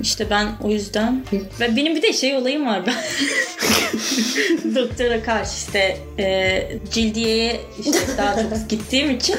[0.00, 1.24] İşte ben o yüzden
[1.60, 2.94] ve benim bir de şey olayım var ben
[4.74, 9.36] doktora karşı işte e, cildiyeye işte daha çok gittiğim için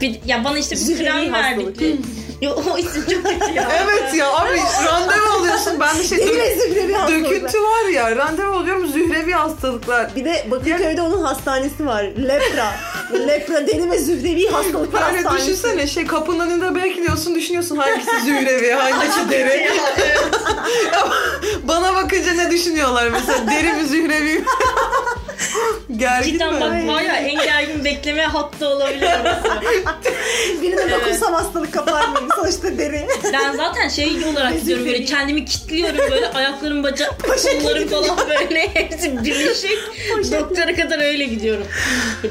[0.00, 1.96] bir, ya bana işte bir krem verdi.
[2.42, 3.68] Yo, o isim çok kötü ya.
[3.82, 5.80] Evet ya abi randevu alıyorsun.
[5.80, 10.16] Ben bir şey dök- döküntü var ya randevu alıyorum zührevi hastalıklar.
[10.16, 12.04] Bir de Bakırköy'de onun hastanesi var.
[12.04, 12.72] Lepra.
[13.12, 15.46] Lepra deni ve zührevi hastalıklar Böyle hastanesi.
[15.46, 19.70] düşünsene şey kapının önünde bekliyorsun düşünüyorsun hangisi zührevi hangisi deri.
[21.62, 24.44] Bana bakınca ne düşünüyorlar mesela deri mi zührevi mi?
[25.96, 26.60] Gergin Cidden mi?
[26.60, 29.48] bak var ya en gergin bekleme hattı olabilir orası.
[30.62, 32.28] Birine dokunsam hastalık kapar mıyım?
[32.36, 33.08] Sonuçta deri.
[33.32, 37.14] Ben zaten şey olarak gidiyorum böyle kendimi kilitliyorum böyle ayaklarım bacak
[37.62, 39.78] kollarım falan böyle hepsi birleşik
[40.32, 41.66] doktora kadar öyle gidiyorum.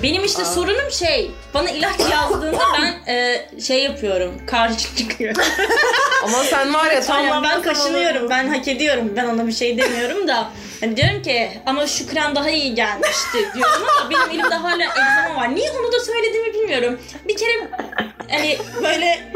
[0.03, 5.43] Benim işte sorunum şey bana ilaç yazdığında ben e, şey yapıyorum karşı çıkıyorum.
[6.23, 9.77] Ama sen var ya tam Aynen, ben kaşınıyorum ben hak ediyorum ben ona bir şey
[9.77, 14.55] demiyorum da Hani diyorum ki ama şu krem daha iyi gelmişti diyorum ama benim elimde
[14.55, 15.55] hala egzama var.
[15.55, 16.99] Niye onu da söylediğimi bilmiyorum.
[17.27, 17.51] Bir kere
[18.29, 19.31] hani böyle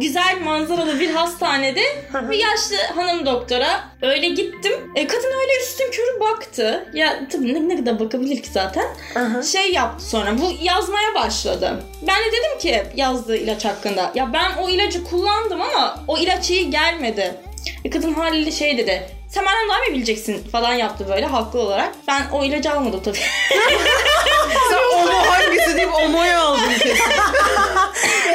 [0.00, 1.82] güzel manzaralı bir hastanede
[2.30, 4.72] bir yaşlı hanım doktora öyle gittim.
[4.94, 6.88] E, kadın öyle üstün körü baktı.
[6.92, 8.86] Ya tabii ne, ne kadar bakabilir ki zaten.
[9.42, 11.82] Şey yaptı sonra bu yazmaya başladı.
[12.02, 14.12] Ben de dedim ki yazdığı ilaç hakkında.
[14.14, 17.34] Ya ben o ilacı kullandım ama o ilaç iyi gelmedi.
[17.84, 19.02] E, kadın haliyle şey dedi.
[19.34, 21.94] Sen benden daha mı bileceksin falan yaptı böyle haklı olarak.
[22.08, 23.18] Ben o ilacı almadım tabii.
[24.70, 26.96] sen Omo hangisi deyip Omo'yu aldın kesin.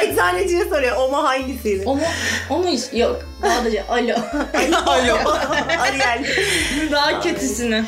[0.00, 0.96] Eczaneciye soruyor.
[0.96, 1.82] Oma hangisiydi?
[1.86, 2.02] o mu?
[2.50, 2.68] O mu?
[2.92, 3.16] Yok.
[3.42, 4.14] Sadece alo.
[4.86, 5.18] Alo.
[5.80, 6.24] Ariel.
[6.92, 7.84] daha kötüsünü.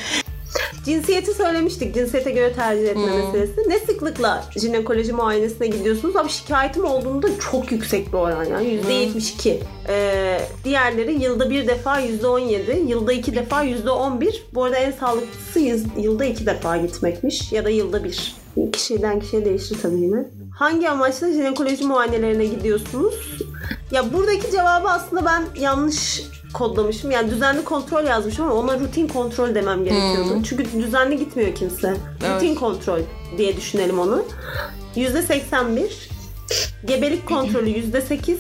[0.84, 1.94] Cinsiyeti söylemiştik.
[1.94, 3.18] Cinsiyete göre tercih etme Hmm.
[3.26, 3.68] meselesi.
[3.68, 6.16] Ne sıklıkla jinekoloji muayenesine gidiyorsunuz?
[6.16, 8.68] Abi şikayetim olduğunda çok yüksek bir oran yani.
[8.88, 9.58] %72.
[9.88, 12.76] Ee, diğerleri yılda bir defa %17.
[12.88, 14.42] Yılda iki defa %11.
[14.54, 15.60] Bu arada en sağlıklısı
[15.98, 17.52] yılda iki defa gitmekmiş.
[17.52, 18.34] Ya da yılda bir.
[18.72, 20.24] Kişiden kişiye değişir tabii yine.
[20.58, 23.14] Hangi amaçla jinekoloji muayenelerine gidiyorsunuz?
[23.90, 26.22] Ya buradaki cevabı aslında ben yanlış
[26.54, 27.10] kodlamışım.
[27.10, 30.42] Yani düzenli kontrol yazmışım ama ona rutin kontrol demem gerekiyordu.
[30.44, 31.96] Çünkü düzenli gitmiyor kimse.
[32.34, 33.00] Rutin kontrol
[33.38, 34.24] diye düşünelim onu.
[34.96, 35.90] %81.
[36.84, 38.36] Gebelik kontrolü %8.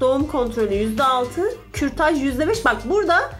[0.00, 1.26] Doğum kontrolü %6.
[1.72, 2.64] Kürtaj %5.
[2.64, 3.30] Bak burada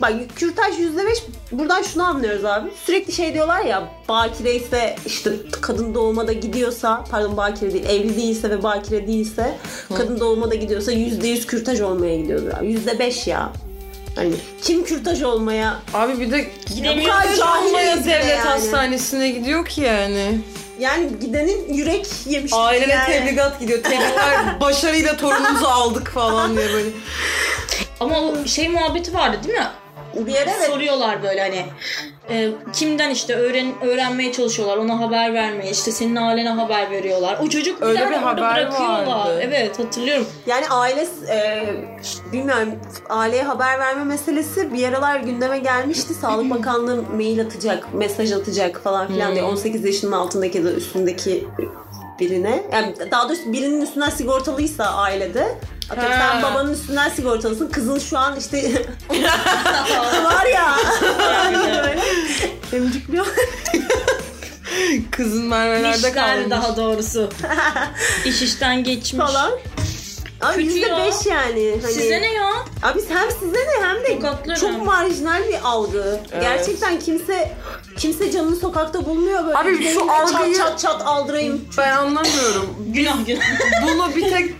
[0.00, 2.68] bak kürtaj %5 buradan şunu anlıyoruz abi.
[2.84, 8.16] Sürekli şey diyorlar ya bakire ise işte kadın doğuma da gidiyorsa pardon bakire değil evli
[8.16, 9.54] değilse ve bakire değilse
[9.96, 12.66] kadın doğuma da gidiyorsa %100 kürtaj olmaya gidiyordur abi.
[12.72, 13.52] %5 ya.
[14.16, 17.22] Hani kim kürtaj olmaya Abi bir de Gidemiyor.
[17.22, 18.40] Kürtaj olmaya devlet yani.
[18.40, 20.40] hastanesine gidiyor ki yani.
[20.78, 22.52] Yani gidenin yürek yemiş.
[22.54, 23.06] Ailene yani.
[23.06, 23.82] tebligat gidiyor.
[23.82, 26.90] Tebrikler başarıyla torunumuzu aldık falan diye böyle.
[28.00, 29.66] Ama o şey muhabbeti vardı değil mi?
[30.14, 30.66] Bir yere evet.
[30.66, 31.66] Soruyorlar böyle hani
[32.30, 37.38] e, kimden işte öğren öğrenmeye çalışıyorlar ona haber vermeye işte senin ailene haber veriyorlar.
[37.42, 39.06] O çocuk Öyle bir haber bırakıyorlar.
[39.06, 39.40] vardı.
[39.42, 40.26] Evet hatırlıyorum.
[40.46, 41.64] Yani aile e,
[42.32, 42.72] bilmiyorum
[43.08, 46.14] aileye haber verme meselesi bir aralar gündeme gelmişti.
[46.14, 51.48] Sağlık Bakanlığı mail atacak, mesaj atacak falan filan diye 18 yaşının altındaki ya da üstündeki
[52.20, 52.62] birine.
[52.72, 55.58] Yani daha doğrusu birinin üstünden sigortalıysa ailede
[55.90, 57.68] Atıyorum sen babanın üstünden sigortalısın.
[57.68, 58.72] Kızın şu an işte
[60.24, 60.76] var ya.
[62.72, 63.26] emcikliyor.
[65.10, 66.50] Kızın mervelerde İşler kalmış.
[66.50, 67.30] daha doğrusu.
[68.24, 69.26] İş işten geçmiş.
[69.26, 69.52] falan.
[70.40, 70.98] Abi Kötü yüzde ya.
[70.98, 71.78] beş yani.
[71.82, 72.50] Hani, Size ne ya?
[72.82, 74.60] Abi hem size ne hem de Tokatlarım.
[74.60, 76.20] çok marjinal bir algı.
[76.32, 76.42] Evet.
[76.42, 77.56] Gerçekten kimse
[77.96, 79.58] kimse canını sokakta bulmuyor böyle.
[79.58, 81.64] Abi şu algıyı- çat çat çat aldırayım.
[81.78, 82.76] Ben anlamıyorum.
[82.88, 83.42] Günah günah.
[83.82, 84.54] Bunu bir tek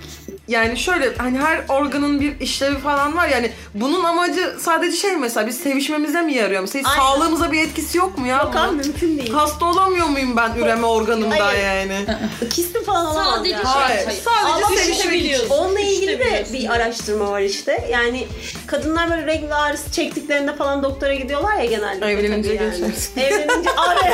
[0.48, 5.46] yani şöyle hani her organın bir işlevi falan var yani bunun amacı sadece şey mesela
[5.46, 7.00] biz sevişmemize mi yarıyor mesela Aynen.
[7.00, 8.36] sağlığımıza bir etkisi yok mu ya?
[8.36, 9.32] Yok abi mümkün değil.
[9.32, 11.64] Hasta olamıyor muyum ben üreme organımda Hayır.
[11.64, 12.06] yani?
[12.54, 13.62] Kistin falan olamaz Sadece yani.
[13.62, 14.06] şey- Hayır.
[14.06, 14.20] hayır.
[14.24, 15.48] Sadece Ama sevişmek için.
[15.48, 17.88] Onunla ilgili de bir araştırma var işte.
[17.90, 18.26] Yani
[18.66, 22.06] kadınlar böyle regl ağrısı çektiklerinde falan doktora gidiyorlar ya genelde.
[22.06, 22.70] Evlenince yani.
[22.70, 23.20] geçersin.
[23.20, 24.00] Evlenince abi.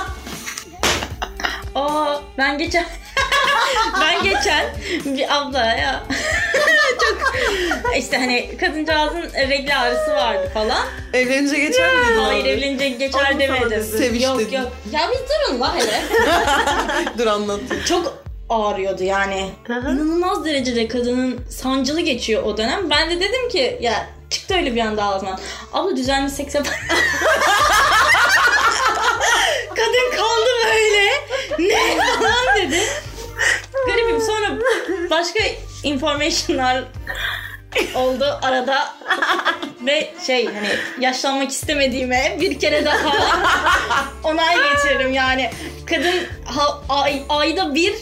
[1.74, 2.84] Aa ben geçen
[4.00, 4.66] ben geçen
[5.04, 6.04] bir ablaya
[7.00, 7.18] çok
[7.98, 10.86] işte hani kadıncağızın regl ağrısı vardı falan.
[11.12, 12.20] Evlenince geçer mi?
[12.20, 12.48] Hayır abi?
[12.48, 13.84] evlenince geçer Onu dedi.
[13.84, 14.56] Seviş yok dedin.
[14.56, 14.72] yok.
[14.92, 15.18] Ya bir
[15.50, 16.02] durun la hele.
[17.18, 17.84] Dur anlatayım.
[17.84, 19.50] çok ağrıyordu yani.
[19.68, 22.90] İnanılmaz derecede kadının sancılı geçiyor o dönem.
[22.90, 25.38] Ben de dedim ki ya çıktı öyle bir anda ağzımdan.
[25.72, 26.80] Abla düzenli seks yapar.
[29.70, 31.10] Kadın kaldı böyle.
[31.58, 32.80] Ne falan dedi.
[33.86, 34.48] Garibim sonra
[35.10, 35.40] başka
[35.82, 36.84] informationlar
[37.94, 38.94] oldu arada
[39.86, 40.68] ve şey hani
[41.00, 43.16] yaşlanmak istemediğime bir kere daha
[44.24, 45.50] onay getiririm yani
[45.86, 47.94] kadın ha- ay, ayda bir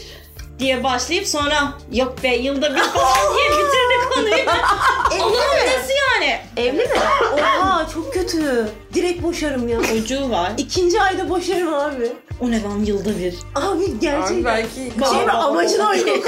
[0.58, 4.34] diye başlayıp sonra yok be yılda bir falan diye bitirdi konuyu.
[5.24, 6.38] Allah'ım nesi yani?
[6.56, 7.00] Evli mi?
[7.34, 8.68] Oha çok kötü.
[8.94, 9.82] Direkt boşarım ya.
[9.82, 10.52] Çocuğu var.
[10.56, 12.12] İkinci ayda boşarım abi.
[12.40, 13.34] O ne lan yılda bir.
[13.54, 14.34] Abi gerçekten.
[14.34, 16.12] Abi belki Şey mi amacına uygun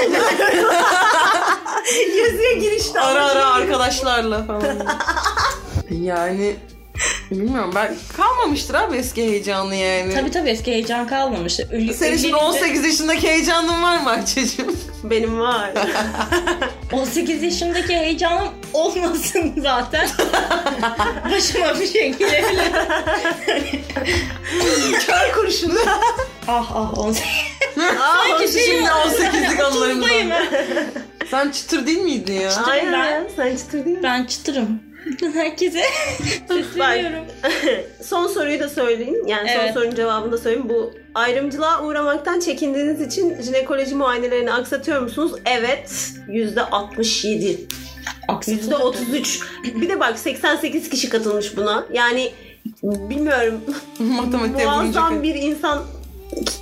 [2.17, 4.63] Yazıya girişte ara ara arkadaşlarla falan.
[5.91, 6.55] yani
[7.31, 10.13] Bilmiyorum ben kalmamıştır abi eski heyecanı yani.
[10.13, 11.59] Tabii tabii eski heyecan kalmamış.
[11.71, 14.77] Ölü, Senin şimdi evlenince- 18 yaşındaki heyecanın var mı Akçacığım?
[15.03, 15.71] Benim var.
[16.91, 20.09] 18 yaşındaki heyecanım olmasın zaten.
[21.31, 22.71] Başıma bir şey gelebilir.
[25.07, 25.79] Kör kurşunu.
[26.47, 27.23] ah ah 18.
[27.99, 29.13] Aa, Sanki şey Şimdi oldu.
[29.23, 30.09] 18'lik anılarımızdan.
[30.09, 30.45] 30'dayım ben.
[31.31, 32.51] Sen çıtır değil miydin ya?
[32.65, 32.93] Aynen.
[32.93, 33.27] ben.
[33.35, 34.03] Sen çıtır değil mi?
[34.03, 34.79] Ben çıtırım.
[35.33, 35.83] Herkese
[36.47, 37.25] sesleniyorum.
[38.03, 39.27] son soruyu da söyleyeyim.
[39.27, 39.73] Yani Evet.
[39.73, 40.69] son sorunun cevabını da söyleyeyim.
[40.69, 45.31] Bu ayrımcılığa uğramaktan çekindiğiniz için jinekoloji muayenelerini aksatıyor musunuz?
[45.45, 45.91] Evet.
[46.27, 47.57] %67.
[48.27, 49.41] %33.
[49.81, 51.85] Bir de bak 88 kişi katılmış buna.
[51.93, 52.31] Yani
[52.83, 53.61] bilmiyorum
[53.99, 54.65] vurunca.
[54.65, 55.83] muazzam bir insan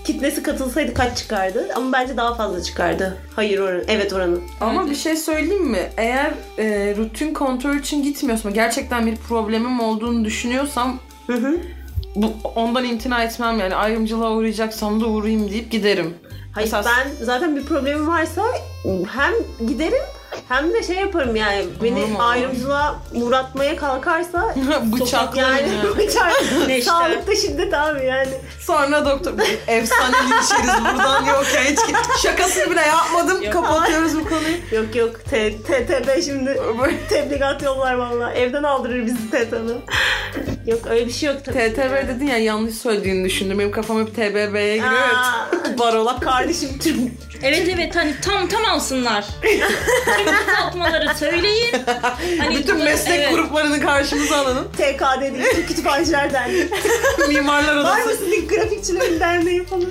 [0.03, 1.67] kitlesi katılsaydı kaç çıkardı?
[1.75, 3.17] Ama bence daha fazla çıkardı.
[3.36, 3.84] Hayır oranı.
[3.88, 4.38] Evet oranı.
[4.62, 5.89] Ama bir şey söyleyeyim mi?
[5.97, 11.58] Eğer e, rutin kontrol için gitmiyorsam, gerçekten bir problemim olduğunu düşünüyorsam Hı hı.
[12.15, 13.75] bu, ondan imtina etmem yani.
[13.75, 16.13] Ayrımcılığa uğrayacaksam da uğrayayım deyip giderim.
[16.53, 18.41] Hayır Mesela- ben zaten bir problemim varsa
[19.13, 19.34] hem
[19.67, 20.03] giderim
[20.47, 22.17] hem de şey yaparım yani beni Olur mu?
[22.23, 25.97] ayrımcılığa uğratmaya kalkarsa Bıçaklarım yani yani.
[25.97, 26.32] bıçak
[26.67, 26.91] Ne işte?
[26.91, 28.30] sağlıkta şiddet abi yani.
[28.60, 29.34] Sonra doktor
[29.67, 31.80] efsane linçeriz buradan yok ya hiç
[32.23, 33.43] şakasını bile yapmadım.
[33.43, 33.54] Yok.
[33.54, 34.58] Kapatıyoruz bu konuyu.
[34.71, 36.62] Yok yok TTB şimdi
[37.10, 38.34] tebligat yollar valla.
[38.34, 39.69] Evden aldırır bizi TTB.
[40.69, 41.73] Yok öyle bir şey yok tabii.
[41.73, 43.60] TTV dedin ya yanlış söylediğini düşündüm.
[43.60, 45.10] Benim kafam hep TBB'ye giriyor.
[45.79, 46.97] Barola Kardeşim Türk
[47.43, 49.25] Evet evet hani tam tam alsınlar.
[49.41, 51.75] Tüm kısaltmaları söyleyin.
[52.39, 53.34] Hani Bütün bunları- meslek evet.
[53.34, 54.67] gruplarını karşımıza alalım.
[54.77, 56.69] TKD değil Türk Kütüphaneciler Derneği.
[57.27, 58.17] Mimarlar Var mı odası.
[58.25, 59.86] sizin grafikçilerin derneği falan?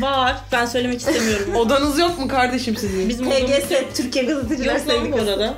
[0.00, 0.36] Var.
[0.52, 1.56] Ben söylemek istemiyorum.
[1.56, 3.08] Odanız yok mu kardeşim sizin?
[3.08, 3.50] Bizim odamız.
[3.50, 5.30] TGS Türkiye Gazeteciler Yok lan bu Sendikası.
[5.32, 5.54] arada.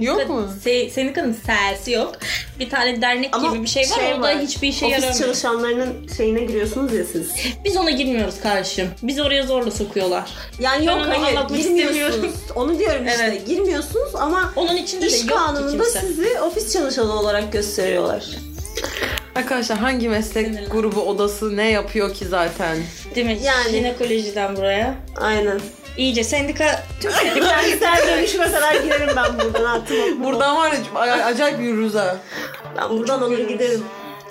[0.00, 0.48] Yok mu?
[0.64, 2.12] Se, sendikanın sesi yok.
[2.60, 4.18] Bir tane dernek Ama gibi bir şey var.
[4.18, 5.20] o da hiçbir işe Ofis yaramıyor.
[5.24, 7.30] çalışanlarının şeyine giriyorsunuz ya siz.
[7.64, 8.88] Biz ona girmiyoruz kardeşim.
[9.02, 10.30] Biz oraya zorla sokuyorlar.
[10.60, 11.96] Yani Ben yok hayır anlatmak girmiyorsunuz.
[11.96, 12.32] istemiyorum.
[12.54, 13.24] Onu diyorum işte.
[13.30, 13.46] Evet.
[13.46, 18.24] Girmiyorsunuz ama Onun içinde de iş yok ki kanununda sizi ofis çalışanı olarak gösteriyorlar.
[19.34, 20.70] Arkadaşlar hangi meslek Sinirlen.
[20.70, 22.76] grubu odası ne yapıyor ki zaten?
[23.14, 23.38] Değil mi?
[23.42, 23.70] Yani.
[23.70, 24.94] Jinekolojiden buraya.
[25.16, 25.60] Aynen.
[25.96, 30.24] İyice sendika, tüm sendika Kentsel dönüşüme kadar giderim ben buradan artık.
[30.24, 30.72] Buradan var
[31.06, 32.16] ya acayip yürürüz ha.
[32.76, 33.84] Ben buradan alır giderim.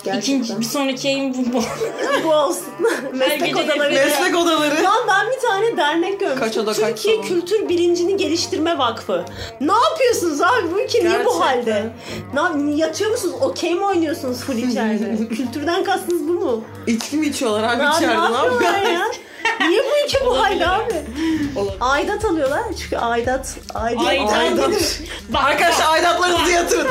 [0.04, 0.34] Gerçekten.
[0.34, 1.62] İkinci, bir sonraki yayın bu.
[2.24, 2.32] bu.
[2.34, 2.64] olsun.
[3.12, 3.94] Meslek gece odaları.
[3.94, 4.84] hep- Meslek odaları.
[4.84, 6.44] Lan ben bir tane dernek görmüştüm.
[6.44, 7.28] Kaç oda, kaç Türkiye salon?
[7.28, 9.24] Kültür Bilincini Geliştirme Vakfı.
[9.60, 10.72] Ne yapıyorsunuz abi?
[10.74, 11.90] Bu ülke niye bu halde?
[12.34, 13.34] Ne, yap- yatıyor musunuz?
[13.40, 15.28] Okey mi oynuyorsunuz full içeride?
[15.36, 16.64] Kültürden kastınız bu mu?
[16.86, 18.90] İçki mi içiyorlar abi Ya, içeride ne ne yapıyorlar yapıyorlar?
[18.92, 19.06] ya?
[19.68, 20.92] Niye bu ülke bu halde abi?
[21.56, 21.78] Olabilir.
[21.80, 23.54] Aidat alıyorlar çünkü aidat.
[23.74, 24.06] Aidat.
[24.06, 24.32] Aidat.
[24.32, 24.70] aidat.
[25.28, 26.88] Bak, Arkadaşlar aidatlarınızı yatırın.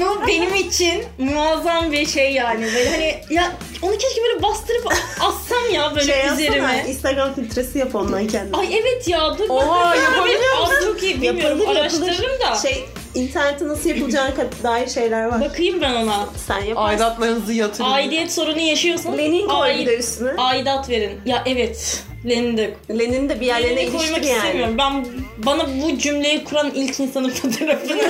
[0.00, 2.62] bu benim için muazzam bir şey yani.
[2.74, 6.84] Böyle hani ya onu keşke böyle bastırıp assam ya böyle Şey yapsana, üzerime.
[6.88, 8.56] Instagram filtresi yap ondan kendine.
[8.56, 9.44] Ay evet ya dur.
[9.48, 12.54] Oha, yapabiliyor Aa, Çok iyi bilmiyorum Yapılır, araştırırım da.
[12.56, 14.30] Şey, internette nasıl yapılacağına
[14.62, 15.40] dair şeyler var.
[15.40, 16.26] Bakayım ben ona.
[16.46, 16.76] Sen yaparsın.
[16.88, 17.88] Aidatlarınızı yatırın.
[17.90, 20.30] Aidiyet sorunu yaşıyorsanız Lenin koy bir de üstüne.
[20.38, 21.20] aidat verin.
[21.26, 22.02] Ya evet.
[22.28, 24.36] Lenin de Lenin'i de bir yerlerine Lenin'i koymak iliştir yani.
[24.38, 24.74] istemiyorum.
[24.78, 25.06] Ben
[25.46, 28.02] bana bu cümleyi kuran ilk insanın fotoğrafını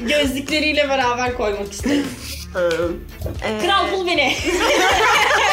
[0.08, 2.06] gözlükleriyle beraber koymak istedim.
[2.56, 4.32] Ee, Kral bul beni.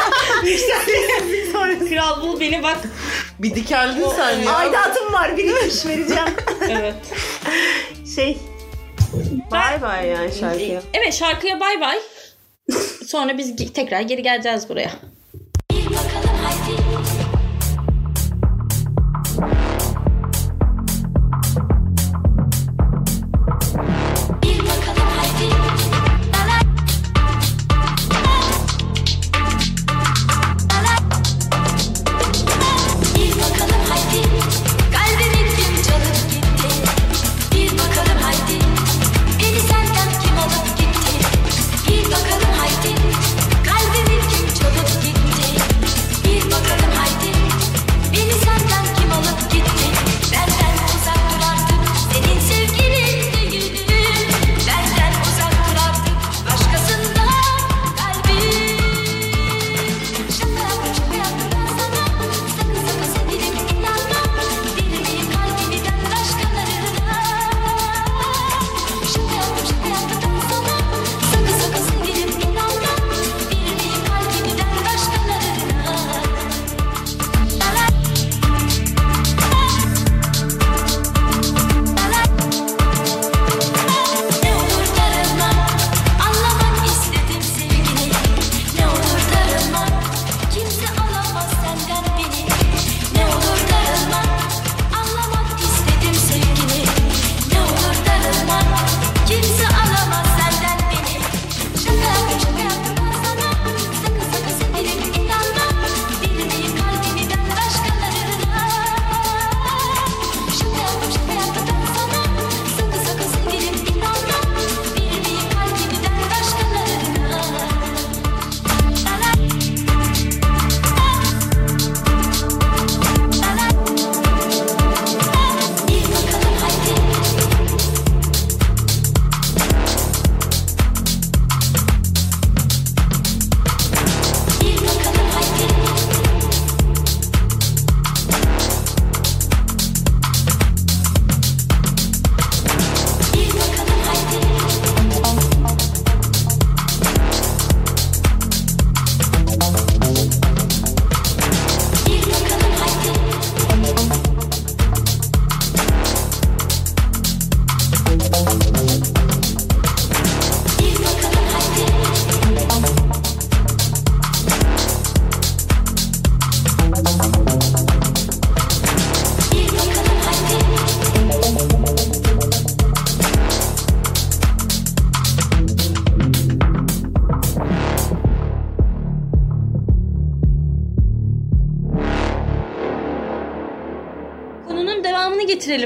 [1.90, 2.78] Kral bul beni bak.
[3.40, 4.52] Bir dikeldin sen ya.
[4.52, 6.30] Aidatım var bir iş vereceğim.
[6.70, 6.96] Evet.
[8.16, 8.38] şey.
[9.52, 10.82] Bay bay yani şarkıya.
[10.94, 12.00] Evet şarkıya bay bay.
[13.08, 14.92] Sonra biz tekrar geri geleceğiz buraya.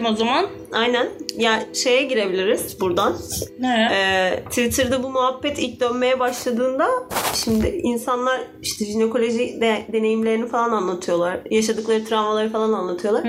[0.04, 0.46] Bitirelim o zaman.
[0.72, 1.08] Aynen.
[1.38, 3.16] Ya şeye girebiliriz buradan.
[3.60, 3.90] Ne?
[3.94, 6.88] Ee, Twitter'da bu muhabbet ilk dönmeye başladığında
[7.34, 11.40] şimdi insanlar işte jinekoloji de, deneyimlerini falan anlatıyorlar.
[11.52, 13.24] Yaşadıkları travmaları falan anlatıyorlar.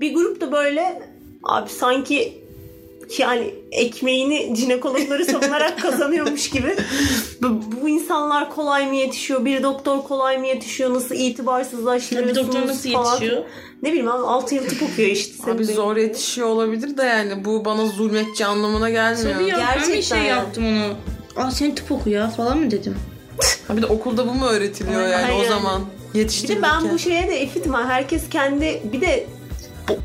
[0.00, 1.02] Bir grup da böyle
[1.44, 2.47] abi sanki
[3.18, 6.76] yani ekmeğini jinekologları savunarak kazanıyormuş gibi.
[7.42, 9.44] Bu, bu insanlar kolay mı yetişiyor?
[9.44, 10.94] Bir doktor kolay mı yetişiyor?
[10.94, 13.12] Nasıl bir itibarsızlaştırıyorsunuz doktor nasıl falan.
[13.14, 13.44] yetişiyor?
[13.82, 15.50] Ne bileyim abi 6 yıl tıp okuyor işte.
[15.52, 19.34] Abi zor yetişiyor olabilir de yani bu bana zulmetçi anlamına gelmiyor.
[19.34, 20.28] Tabii ya ben bir Gerçekten şey yani.
[20.28, 20.94] yaptım onu.
[21.36, 22.96] Aa sen tıp oku ya falan mı dedim.
[23.68, 25.10] Ha bir de okulda bu mu öğretiliyor Aynen.
[25.20, 25.48] yani o Aynen.
[25.48, 25.82] zaman
[26.14, 26.62] Bir yetiştirirken.
[26.62, 27.88] de ben bu şeye de efitim ha.
[27.88, 29.26] Herkes kendi bir de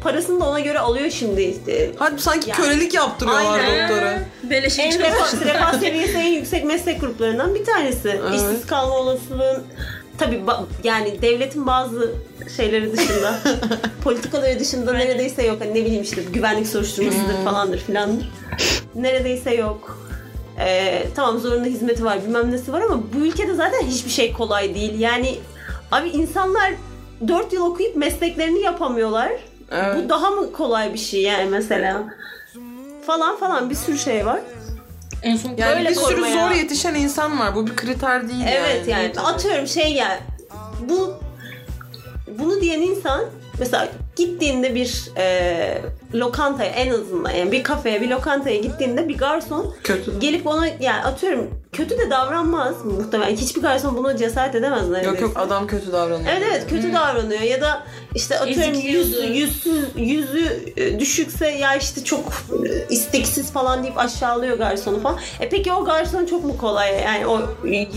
[0.04, 1.91] parasını da ona göre alıyor şimdi işte.
[1.98, 2.62] Hadi sanki Yani.
[2.62, 3.89] kölelik yaptırıyorlar Aynen.
[3.89, 4.19] doktora.
[4.43, 8.10] Beleşe En refah, refah seviyesi en yüksek meslek gruplarından bir tanesi.
[8.10, 8.34] Evet.
[8.36, 9.63] İşsiz kalma olasılığın
[10.17, 12.12] tabii ba- yani devletin bazı
[12.58, 13.36] şeyleri dışında
[14.04, 15.58] politikaları dışında neredeyse yok.
[15.62, 18.32] Hani ne bileyim işte güvenlik soruşturmasıdır falandır filandır.
[18.96, 20.00] Neredeyse yok.
[20.60, 24.76] Ee, tamam zorunlu hizmeti var bilmem nesi var ama bu ülkede zaten hiçbir şey kolay
[24.76, 25.00] değil.
[25.00, 25.36] Yani
[25.91, 26.74] abi insanlar
[27.28, 29.32] 4 yıl okuyup mesleklerini yapamıyorlar.
[29.74, 29.96] Evet.
[30.06, 32.04] Bu daha mı kolay bir şey yani mesela?
[33.08, 34.40] Falan falan bir sürü şey var.
[35.24, 37.56] En son Yani Böyle bir sürü korumaya- zor yetişen insan var.
[37.56, 39.20] Bu bir kriter değil Evet yani, yani.
[39.20, 40.20] atıyorum şey yani
[40.90, 41.14] bu
[42.40, 43.22] bunu diyen insan
[43.60, 45.82] mesela gittiğinde bir e,
[46.14, 50.20] lokantaya en azından yani bir kafeye bir lokantaya gittiğinde bir garson Kötü.
[50.20, 55.10] gelip ona yani atıyorum kötü de davranmaz muhtemelen hiçbir garson buna cesaret edemez neredeyse.
[55.10, 56.30] Yok yok adam kötü davranıyor.
[56.32, 57.84] Evet evet kötü davranıyor ya da
[58.16, 59.34] işte atıyorum yüz, Ezikliyordu.
[59.34, 62.20] yüzsüz, yüzü e, düşükse ya işte çok
[62.66, 65.18] e, isteksiz falan deyip aşağılıyor garsonu falan.
[65.40, 67.42] E peki o garson çok mu kolay yani o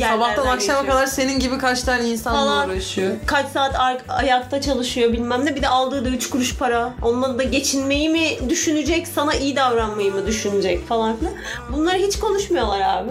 [0.00, 0.86] Sabahtan akşama geçiyor.
[0.86, 2.70] kadar senin gibi kaç tane insanla Falan.
[2.70, 3.10] uğraşıyor.
[3.26, 6.92] kaç saat ar- ayakta çalışıyor bilmem ne bir de aldığı da 3 kuruş para.
[7.02, 11.34] Onunla da geçinmeyi mi düşünecek sana iyi davranmayı mı düşünecek falan filan.
[11.72, 13.10] Bunları hiç konuşmuyorlar abi.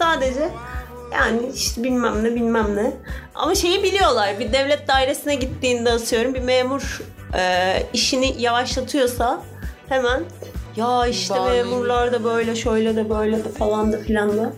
[0.00, 0.48] Sadece
[1.12, 2.92] yani işte bilmem ne bilmem ne.
[3.34, 4.38] Ama şeyi biliyorlar.
[4.40, 7.02] Bir devlet dairesine gittiğinde asıyorum bir memur
[7.38, 9.42] e, işini yavaşlatıyorsa
[9.88, 10.22] hemen
[10.76, 11.68] ya işte Bağlayayım.
[11.68, 14.52] memurlar da böyle şöyle de böyle de falan da filan da.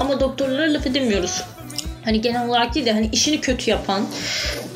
[0.00, 1.42] Ama doktorlara laf edemiyoruz.
[2.06, 4.02] Hani genel olarak değil de hani işini kötü yapan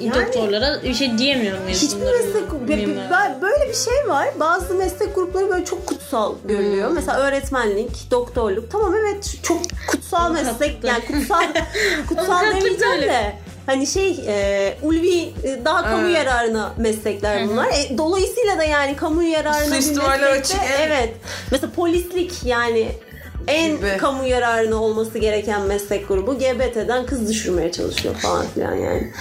[0.01, 1.83] Yani- doktorlara bir şey diyemiyor muyuz?
[1.83, 2.51] Hiçbir meslek
[3.11, 4.29] ben- böyle bir şey var.
[4.41, 6.89] Bazı meslek grupları böyle çok kutsal görülüyor.
[6.89, 6.95] Hmm.
[6.95, 8.71] Mesela öğretmenlik, doktorluk.
[8.71, 10.77] Tamam evet çok kutsal meslek.
[10.85, 11.43] Yani kutsal
[12.09, 13.33] kutsal demeyeceğim de.
[13.67, 16.15] Hani şey e, ulvi e, daha kamu Evet.
[16.17, 17.67] yararına meslekler bunlar.
[17.67, 21.15] E, dolayısıyla da yani kamu yararına bir Suistimale meslekte açık, en- evet.
[21.51, 22.89] Mesela polislik yani
[23.47, 23.97] en Gibi.
[23.99, 29.13] kamu yararına olması gereken meslek grubu GBT'den kız düşürmeye çalışıyor falan filan yani.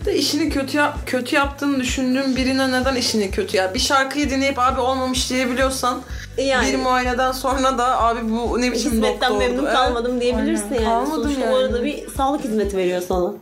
[0.00, 3.74] Bir de işini kötü yap- kötü yaptığını düşündüğün birine neden işini kötü ya?
[3.74, 6.02] Bir şarkıyı dinleyip abi olmamış diyebiliyorsan
[6.38, 9.38] Yani- bir muayeneden sonra da abi bu ne biçim hizmetten doktordu.
[9.38, 9.74] memnun Evet.
[9.74, 10.74] kalmadım diyebilirsin Aynen.
[10.82, 10.84] yani.
[10.84, 11.54] Kalmadım Sonuçta yani.
[11.54, 13.32] orada bir sağlık hizmeti veriyor sana.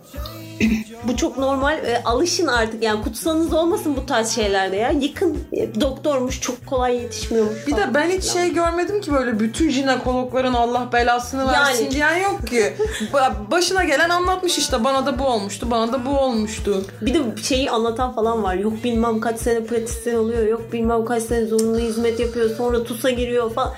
[1.09, 1.79] bu çok normal.
[1.79, 4.90] E, alışın artık yani kutsanız olmasın bu tarz şeylerde ya.
[4.90, 7.67] Yıkın E, doktormuş çok kolay yetişmiyormuş.
[7.67, 8.44] Bir falan de ben hiç filan.
[8.44, 11.94] şey görmedim ki böyle bütün jinekologların Allah belasını versin Yani.
[11.94, 12.73] diyen yok ki.
[13.13, 16.85] Ba- Başına gelen anlatmış işte bana da bu olmuştu, bana da bu olmuştu.
[17.00, 18.55] Bir de şeyi anlatan falan var.
[18.55, 20.46] Yok bilmem kaç sene pratisyen oluyor.
[20.46, 22.50] Yok bilmem kaç sene zorunlu hizmet yapıyor.
[22.57, 23.73] Sonra TUS'a giriyor falan.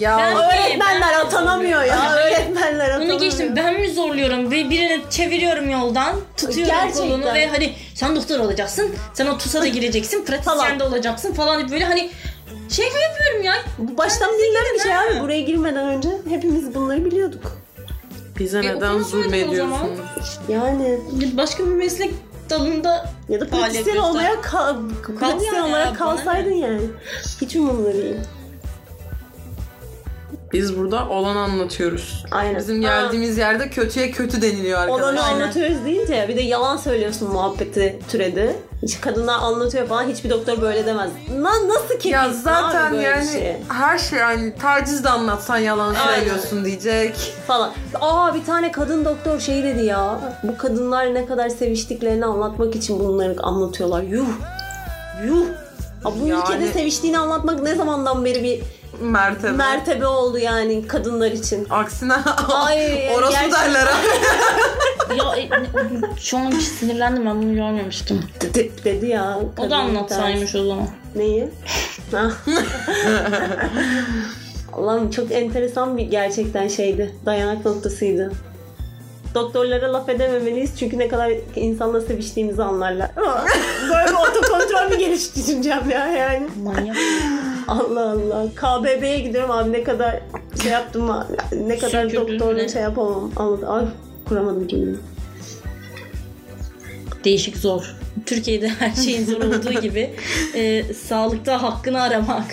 [0.00, 2.12] Ya Ben- Öğretmenler ben- atanamıyor ya.
[2.14, 3.10] Öğretmenler atanamıyor.
[3.12, 6.14] Bunu geçtim ben mi zorluyorum ve birini çeviriyorum yoldan
[6.46, 7.02] tutuyorum Gerçekten.
[7.08, 10.80] kolunu ve hani sen doktor olacaksın sen o TUS'a da gireceksin pratisyen Falan.
[10.80, 12.10] de olacaksın falan böyle hani
[12.68, 15.20] şey mi yapıyorum ya Bu baştan bilinen bir şey abi.
[15.20, 17.56] Buraya girmeden önce hepimiz bunları biliyorduk.
[18.38, 19.70] bize E, neden okumasaydın o zulmediyorsun?
[19.70, 19.88] zaman.
[20.48, 21.00] Yani
[21.36, 22.10] başka bir meslek
[22.50, 24.76] dalında Ya da pratisyen olmaya kal,
[25.20, 26.80] pratisyen olarak kalsaydın yani.
[27.40, 28.14] Hiç umurumda değil.
[30.52, 32.24] Biz burada olan anlatıyoruz.
[32.30, 32.56] Aynen.
[32.58, 32.88] Bizim Ha.
[32.88, 35.04] geldiğimiz yerde kötüye kötü deniliyor arkadaşlar.
[35.12, 38.56] Olanı anlatıyoruz deyince bir de yalan söylüyorsun muhabbeti türedi.
[38.82, 41.10] Hiç kadınlar anlatıyor falan hiçbir doktor böyle demez.
[41.38, 43.60] Na, nasıl kefilsin Ya zaten abi yani şeye?
[43.68, 46.14] her şey yani taciz de anlatsan yalan Aynen.
[46.18, 47.14] söylüyorsun diyecek.
[47.46, 47.70] falan.
[48.00, 50.20] Aa bir tane kadın doktor şey dedi ya.
[50.42, 54.02] Bu kadınlar ne kadar seviştiklerini anlatmak için bunları anlatıyorlar.
[54.02, 54.26] Yuh.
[55.26, 55.46] Yuh.
[56.02, 58.60] Ha, bu Yani- ülkede seviştiğini anlatmak ne zamandan beri bir
[59.00, 59.52] Mertebe.
[59.52, 61.66] mertebe oldu yani kadınlar için.
[61.70, 62.14] Aksine
[62.54, 63.64] Ay, orası gerçekten.
[63.64, 63.98] derler ha.
[65.16, 65.48] ya e,
[66.20, 68.24] şu an bir sinirlendim ben bunu görmemiştim.
[68.40, 69.38] De- de- dedi ya.
[69.42, 70.88] O kadın da anlatsaymış o zaman.
[71.16, 71.48] Neyi?
[74.72, 77.14] Allah'ım çok enteresan bir gerçekten şeydi.
[77.26, 78.32] Dayanak noktasıydı.
[79.34, 83.10] Doktorlara laf edememeliyiz çünkü ne kadar insanla seviştiğimizi anlarlar.
[83.90, 86.48] Böyle bir otokontrol mü geliştireceğim ya yani.
[86.62, 86.96] Manyak.
[87.68, 88.46] Allah Allah.
[88.54, 90.20] KBB'ye gidiyorum abi ne kadar
[90.62, 91.10] şey yaptım
[91.66, 92.68] ne kadar mü?
[92.68, 93.30] şey yapamam.
[93.36, 93.70] Anladım.
[93.70, 93.84] Ay
[94.28, 94.96] kuramadım cümleyi.
[97.24, 97.96] Değişik zor.
[98.26, 100.10] Türkiye'de her şeyin zor olduğu gibi
[100.54, 102.44] e, sağlıkta hakkını aramak,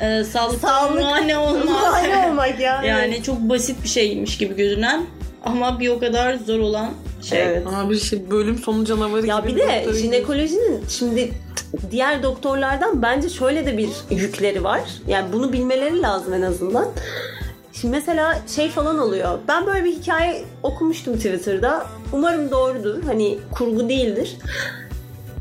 [0.00, 1.64] e, sağlıkta Sağlık- muayene olmak.
[1.64, 2.82] Muayene olmak ya.
[2.82, 5.06] yani çok basit bir şeymiş gibi görünen
[5.44, 6.90] ama bir o kadar zor olan
[7.22, 7.42] şey.
[7.42, 7.66] Evet.
[7.66, 11.32] Abi şey bölüm sonu canavarı Ya gibi bir de jinekolojinin şimdi
[11.90, 14.80] diğer doktorlardan bence şöyle de bir yükleri var.
[15.06, 16.88] Yani bunu bilmeleri lazım en azından.
[17.72, 19.38] Şimdi mesela şey falan oluyor.
[19.48, 21.86] Ben böyle bir hikaye okumuştum Twitter'da.
[22.12, 23.02] Umarım doğrudur.
[23.02, 24.36] Hani kurgu değildir.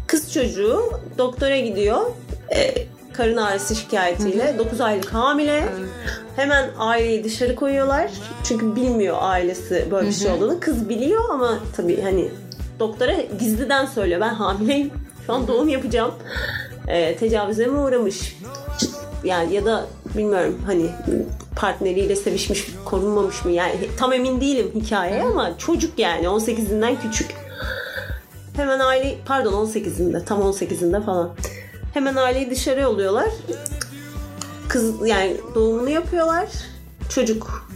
[0.07, 2.01] Kız çocuğu doktora gidiyor.
[2.55, 2.73] Ee,
[3.13, 4.55] karın ağrısı şikayetiyle.
[4.57, 5.69] 9 aylık hamile.
[6.37, 8.11] Hemen aileyi dışarı koyuyorlar.
[8.43, 10.59] Çünkü bilmiyor ailesi böyle bir şey olduğunu.
[10.59, 12.29] Kız biliyor ama tabii hani
[12.79, 14.21] doktora gizliden söylüyor.
[14.21, 14.91] Ben hamileyim.
[15.25, 16.11] Şu an doğum yapacağım.
[16.87, 18.37] Ee, tecavüze mi uğramış?
[19.23, 19.85] Yani ya da
[20.17, 20.89] bilmiyorum hani
[21.55, 23.51] partneriyle sevişmiş, korunmamış mı?
[23.51, 27.31] Yani tam emin değilim hikayeye ama çocuk yani 18'inden küçük.
[28.55, 31.29] Hemen aile pardon 18'inde tam 18'inde falan.
[31.93, 33.29] Hemen aileyi dışarı yolluyorlar.
[34.69, 36.47] Kız yani doğumunu yapıyorlar.
[37.09, 37.69] Çocuk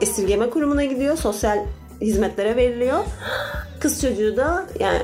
[0.00, 1.16] esirgeme kurumuna gidiyor.
[1.16, 1.58] Sosyal
[2.00, 3.04] hizmetlere veriliyor.
[3.80, 5.02] Kız çocuğu da yani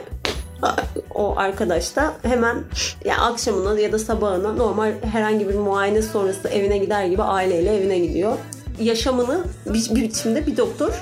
[1.14, 2.64] o arkadaş da hemen
[3.05, 7.98] yani akşamına ya da sabahına normal herhangi bir muayene sonrası evine gider gibi aileyle evine
[7.98, 8.36] gidiyor.
[8.81, 10.93] Yaşamını bir, bir biçimde bir doktor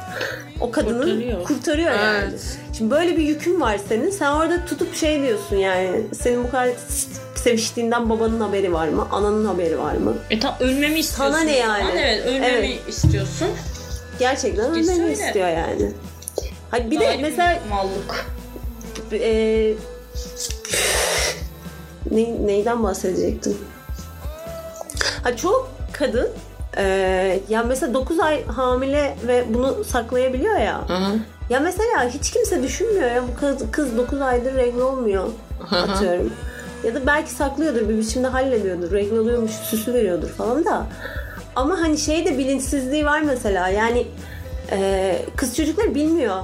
[0.60, 1.90] o kadını kurtarıyor, Kurtarıyor.
[1.94, 2.24] yani.
[2.30, 2.58] Evet.
[2.78, 4.10] Şimdi böyle bir yükün var senin.
[4.10, 6.02] Sen orada tutup şey diyorsun yani.
[6.14, 6.68] Senin bu kadar
[7.34, 9.06] seviştiğinden babanın haberi var mı?
[9.12, 10.14] Ananın haberi var mı?
[10.30, 11.34] E tam ölmemi istiyorsun.
[11.34, 11.90] Sana ne yani?
[11.98, 12.88] Evet ölmemi Evet.
[12.88, 13.48] istiyorsun.
[14.18, 15.12] Gerçekten Git ölmeni söyle.
[15.12, 15.92] istiyor yani.
[16.70, 18.26] Hayır bir de Ayrı bir mesela mallık.
[19.12, 19.74] e,
[22.10, 23.58] ne, neyden bahsedecektim?
[25.22, 26.28] Ha çok kadın
[26.76, 30.88] e, ya mesela 9 ay hamile ve bunu saklayabiliyor ya.
[30.88, 31.18] Hı hı.
[31.50, 35.24] Ya mesela hiç kimse düşünmüyor ya bu kız, kız 9 aydır regl olmuyor
[35.70, 36.32] atıyorum.
[36.84, 38.92] Ya da belki saklıyordur bir biçimde hallediyordur.
[38.92, 40.86] Regl oluyormuş süsü veriyordur falan da.
[41.56, 44.06] Ama hani şey de bilinçsizliği var mesela yani
[44.70, 46.36] e, kız çocuklar bilmiyor.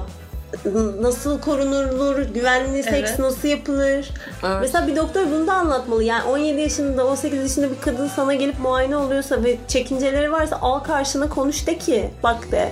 [1.01, 3.19] Nasıl korunulur, güvenli seks Evet.
[3.19, 4.09] nasıl yapılır?
[4.43, 4.57] Evet.
[4.61, 6.03] Mesela bir doktor bunu da anlatmalı.
[6.03, 10.79] Yani 17 yaşında, 18 yaşında bir kadın sana gelip muayene oluyorsa ve çekinceleri varsa al
[10.79, 12.71] karşına konuş de ki bak de.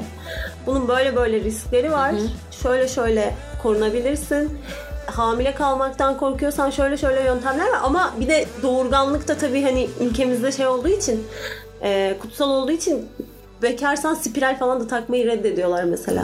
[0.65, 2.15] Bunun böyle böyle riskleri var.
[2.63, 4.59] Şöyle şöyle korunabilirsin.
[5.05, 7.79] Hamile kalmaktan korkuyorsan şöyle şöyle yöntemler var.
[7.83, 11.27] Ama bir de doğurganlık da tabii hani ülkemizde şey olduğu için
[11.81, 13.09] e, kutsal olduğu için
[13.61, 16.23] bekarsan spiral falan da takmayı reddediyorlar mesela.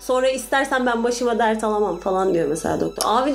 [0.00, 3.02] Sonra istersen ben başıma dert alamam falan diyor mesela doktor.
[3.06, 3.34] Abi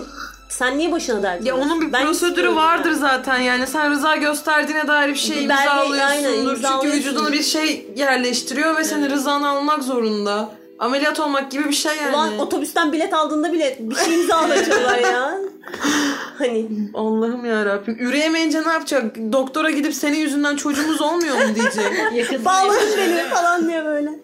[0.50, 3.00] sen niye başına dert Ya onun bir Ben prosedürü vardır yani.
[3.00, 3.68] zaten yani.
[3.68, 6.58] Sen rıza gösterdiğine dair bir şey imzalıyorsundur.
[6.64, 10.50] Çünkü vücuduna bir şey yerleştiriyor ve senin rızanı almak zorunda.
[10.80, 12.16] Ameliyat olmak gibi bir şey yani.
[12.16, 15.38] Ulan otobüsten bilet aldığında bile bir şey imzalatıyorlar ya.
[16.38, 17.98] Hani Allah'ım ya Rabbim.
[18.00, 19.16] Üreyemeyince ne yapacak?
[19.32, 21.86] Doktora gidip senin yüzünden çocuğumuz olmuyor mu diyecek.
[22.14, 24.10] Yakın bağladın beni falan diye böyle.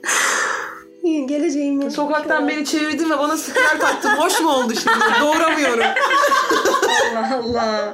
[1.05, 1.91] Geleceğim ya.
[1.91, 4.09] Sokaktan beni çevirdin ve bana spiral taktın.
[4.09, 5.21] Hoş mu oldu şimdi?
[5.21, 5.85] Doğuramıyorum.
[7.15, 7.93] Allah Allah.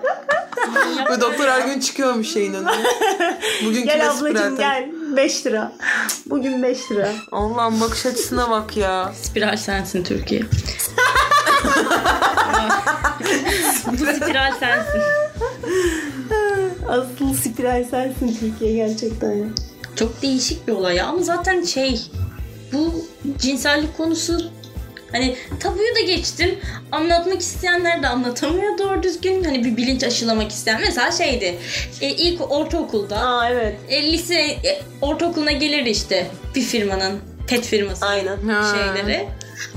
[1.11, 2.71] Ve doktor her gün çıkıyormuş şeyin önüne.
[3.65, 4.89] Bugün Gel ablacığım gel.
[5.17, 5.71] 5 lira.
[6.25, 7.09] Bugün 5 lira.
[7.31, 9.13] Allah'ım bakış açısına bak ya.
[9.21, 10.41] Spiral sensin Türkiye.
[13.87, 15.01] Bu spiral sensin.
[16.89, 19.47] Asıl spiral sensin Türkiye gerçekten ya.
[19.95, 21.05] Çok değişik bir olay ya.
[21.05, 22.11] ama zaten şey
[22.73, 23.05] bu
[23.37, 24.51] cinsellik konusu
[25.11, 26.59] hani tabuyu da geçtim.
[26.91, 29.43] Anlatmak isteyenler de anlatamıyor doğru düzgün.
[29.43, 30.81] Hani bir bilinç aşılamak isteyen.
[30.81, 31.57] Mesela şeydi.
[32.01, 33.75] E, ilk ortaokulda Aa evet.
[33.89, 38.37] e, lise e, ortaokuluna gelir işte bir firmanın pet firması Aynen.
[38.37, 38.75] Ha.
[38.75, 39.27] şeyleri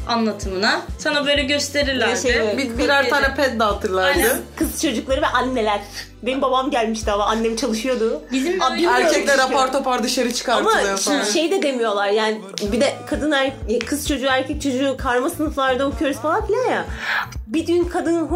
[0.08, 0.80] anlatımına.
[0.98, 2.20] Sana böyle gösterirlerdi.
[2.20, 4.18] Şey Bir, birer tane pet dağıtırlardı.
[4.18, 4.36] Aynen.
[4.56, 5.80] Kız çocukları ve anneler.
[6.22, 8.22] Benim babam gelmişti ama annem çalışıyordu.
[8.32, 10.96] Bizim bilmiyorum Erkekler apar topar dışarı çıkartılıyor Ama falan.
[10.96, 12.40] şimdi şey de demiyorlar yani
[12.72, 13.52] bir de kadın er,
[13.86, 16.84] kız çocuğu erkek çocuğu karma sınıflarda okuyoruz falan filan ya.
[17.46, 18.30] Bir gün kadın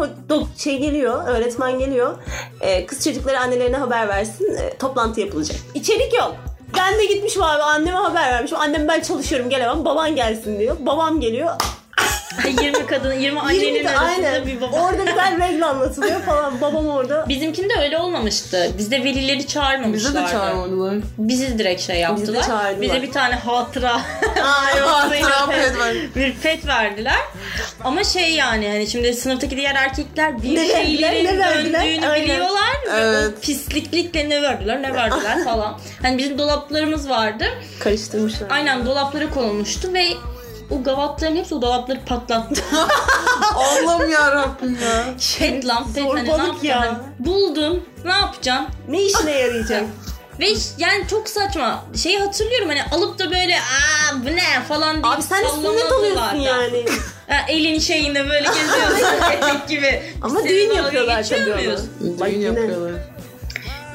[0.57, 2.17] şey geliyor öğretmen geliyor
[2.61, 5.57] e, kız çocukları annelerine haber versin e, toplantı yapılacak.
[5.73, 6.35] İçerik yok.
[6.77, 8.57] Ben de gitmişim abi anneme haber vermişim.
[8.57, 10.75] Annem ben çalışıyorum gelemem baban gelsin diyor.
[10.79, 11.49] Babam geliyor.
[12.61, 14.45] 20 kadın, 20 annenin 20 de- arasında aynen.
[14.47, 14.81] bir baba.
[14.81, 16.61] Orada bir tane regl anlatılıyor falan.
[16.61, 17.25] Babam orada.
[17.29, 18.71] Bizimkinde öyle olmamıştı.
[18.77, 20.17] Bizde velileri Bize çağırmamışlardı.
[20.27, 20.95] de çağırmadılar.
[21.17, 22.43] Bizi direkt şey yaptılar.
[22.43, 22.81] çağırdılar.
[22.81, 23.93] Bize bir tane hatıra
[24.43, 24.87] Aa, yok.
[24.89, 27.17] Hatıra pet bir pet verdiler.
[27.83, 31.81] Ama şey yani hani şimdi sınıftaki diğer erkekler bir Ne şeylerin ne verdiler?
[31.83, 32.25] döndüğünü Aynen.
[32.25, 33.33] biliyorlar ve Evet.
[33.37, 35.79] o pisliklikle ne verdiler ne verdiler falan.
[36.01, 37.45] Hani bizim dolaplarımız vardı.
[37.79, 38.47] Karıştırmışlar.
[38.49, 40.05] Aynen dolaplara konulmuştu ve
[40.71, 42.61] o gavatların hepsi o dolapları patlattı.
[43.55, 44.49] Allah'ım ya.
[45.39, 46.67] pet lan pet hani ne yapacaksın?
[46.67, 46.79] ya.
[46.81, 48.67] Hani buldun ne yapacaksın?
[48.87, 49.83] Ne işine yarayacak?
[50.39, 50.47] Ve
[50.77, 51.85] yani çok saçma.
[51.95, 56.35] Şeyi hatırlıyorum hani alıp da böyle aa bu ne falan deyip Abi sen sünnet oluyorsun
[56.37, 56.85] yani.
[57.29, 60.03] Ha, elin şeyinde böyle geziyorsun etek gibi.
[60.21, 62.19] Ama Senin düğün yapıyorlar tabii onu.
[62.19, 62.91] Düğün yapıyorlar.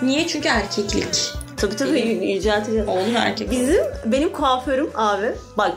[0.02, 0.26] Niye?
[0.26, 1.32] Çünkü erkeklik.
[1.56, 2.88] Tabii tabii yü- yücelteceğiz.
[2.88, 3.50] Oğlum erkek.
[3.50, 5.72] Bizim benim kuaförüm abi bak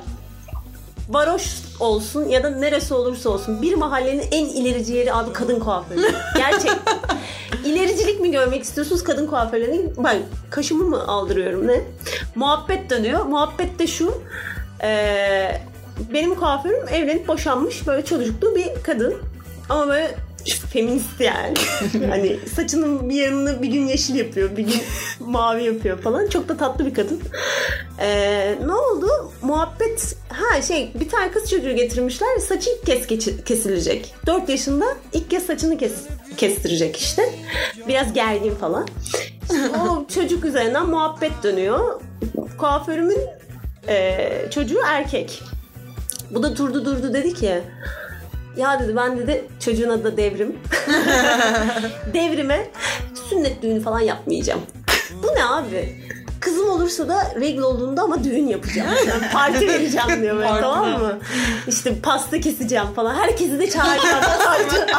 [1.10, 6.02] varoş olsun ya da neresi olursa olsun bir mahallenin en ilerici yeri abi kadın kuaförü.
[6.38, 6.98] Gerçekten.
[7.66, 9.90] İlericilik mi görmek istiyorsunuz kadın kuaförlerini?
[10.04, 10.18] Ben
[10.50, 11.82] kaşımı mı aldırıyorum ne?
[12.36, 13.26] Muhabbet dönüyor.
[13.26, 14.22] Muhabbet de şu.
[14.84, 15.62] eee,
[16.14, 19.16] benim kuaförüm evlenip boşanmış böyle çocuklu bir kadın.
[19.70, 20.16] Ama böyle
[20.56, 21.54] feminist yani.
[22.10, 24.82] hani saçının bir yanını bir gün yeşil yapıyor, bir gün
[25.20, 26.28] mavi yapıyor falan.
[26.28, 27.22] Çok da tatlı bir kadın.
[28.00, 29.08] Ee, ne oldu?
[29.42, 32.38] Muhabbet ha şey bir tane kız çocuğu getirmişler.
[32.38, 34.14] Saçı ilk kez geçi- kesilecek.
[34.26, 35.94] 4 yaşında ilk kez saçını kes,
[36.38, 37.30] kestirecek işte.
[37.88, 38.88] Biraz gergin falan.
[39.90, 42.02] O çocuk üzerinden muhabbet dönüyor.
[42.58, 43.20] Kuaförümün
[43.88, 45.42] e, çocuğu erkek.
[46.32, 47.62] Bu da durdu durdu dedi ki
[48.58, 50.60] ya dedi ben dedi çocuğun adı da Devrim.
[52.14, 52.70] Devrime
[53.30, 54.62] sünnet düğünü falan yapmayacağım.
[55.24, 56.08] Bu ne abi?
[56.40, 58.90] Kızım olursa da regl olduğunda ama düğün yapacağım.
[59.08, 61.20] Yani parti vereceğim diyor böyle tamam mı?
[61.68, 63.16] İşte pasta keseceğim falan.
[63.16, 64.24] Herkesi de çağıracağım.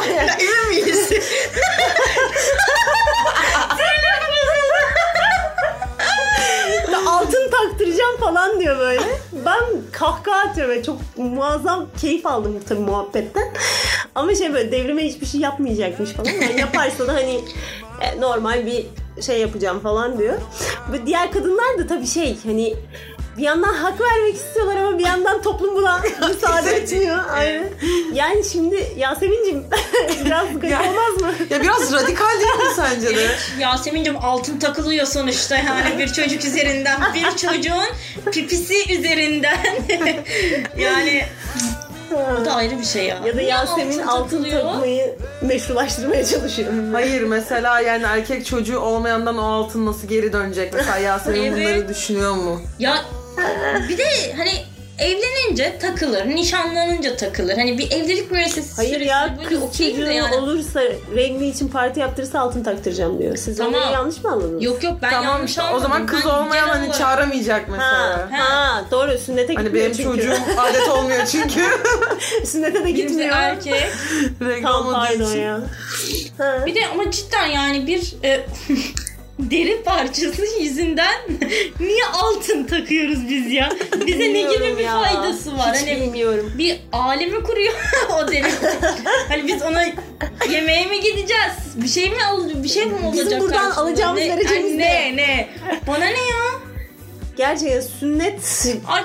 [0.39, 1.11] Emin miyiz?
[7.07, 9.21] altın taktıracağım falan diyor böyle.
[9.33, 10.75] Ben kahkaha atıyorum.
[10.75, 13.53] ve çok muazzam keyif aldım tabii muhabbetten.
[14.15, 16.31] Ama şey böyle devrime hiçbir şey yapmayacakmış falan.
[16.31, 17.41] Yani yaparsa da hani
[18.01, 18.87] e, normal bir
[19.23, 20.35] şey yapacağım falan diyor.
[20.93, 22.75] Ve diğer kadınlar da tabii şey hani
[23.39, 27.19] bir yandan hak vermek istiyorlar ama bir yandan toplum buna müsaade etmiyor.
[27.31, 27.65] Aynen.
[28.13, 29.65] Yani şimdi Yasemin'cim
[30.25, 31.47] biraz garip olmaz mı?
[31.51, 33.29] Ya biraz radikal değil mi sence de?
[33.61, 37.89] Yasemin'cim altın takılıyor sonuçta yani bir çocuk üzerinden bir çocuğun
[38.33, 39.59] pipisi üzerinden
[40.79, 41.25] yani
[42.41, 43.17] bu da ayrı bir şey ya.
[43.27, 44.63] Ya da Niye Yasemin altın, takılıyor?
[44.73, 46.73] takmayı meşrulaştırmaya çalışıyor.
[46.93, 50.73] Hayır mesela yani erkek çocuğu olmayandan o altın nasıl geri dönecek?
[50.75, 51.53] Mesela Yasemin Evet.
[51.59, 52.61] bunları düşünüyor mu?
[52.79, 53.05] Ya
[53.89, 54.05] bir de
[54.37, 54.51] hani
[54.99, 57.57] evlenince takılır, nişanlanınca takılır.
[57.57, 60.35] Hani bir evlilik müessesesi Hayır ya böyle kız okey de çocuğu yani.
[60.37, 60.81] olursa
[61.15, 63.37] regli için parti yaptırırsa altın taktıracağım diyor.
[63.37, 63.75] Siz Tamam.
[63.83, 64.63] onu yanlış mı anladınız?
[64.65, 65.79] Yok yok ben tamam yanlış işte anladım.
[65.79, 68.29] o zaman kız Ben olmayan genel hani olarak- çağıramayacak Ha, mesela.
[68.45, 70.17] ha, doğru sünnete Hani gitmiyor benim çünkü.
[70.17, 71.61] çocuğum adet olmuyor çünkü.
[72.47, 73.37] sünnete de Kimse gitmiyor.
[73.37, 73.85] erkek.
[74.41, 75.41] Renk Tam olmadığı pardon için.
[75.41, 75.61] ya.
[76.39, 76.67] Ha.
[76.67, 78.47] Bir de ama cidden yani bir e,
[79.39, 81.15] deri parçası yüzünden
[81.81, 83.73] niye altın takıyoruz biz ya?
[84.07, 85.01] Bize ne gibi Bilmiyorum bir ya.
[85.03, 85.75] faydası var?
[85.77, 86.53] Hiç hani bilmiyorum.
[86.59, 87.75] bir alemi kuruyor
[88.19, 88.47] o deri.
[89.29, 89.85] hani biz ona
[90.51, 91.53] yemeğe mi gideceğiz?
[91.77, 93.27] Bir şey mi al bir şey mi olacak?
[93.27, 94.89] Bizim buradan alacağımız ne, vereceğimiz ne?
[94.89, 95.49] ne ne?
[95.87, 96.45] Bana ne ya?
[97.39, 98.41] Gerçekten sünnet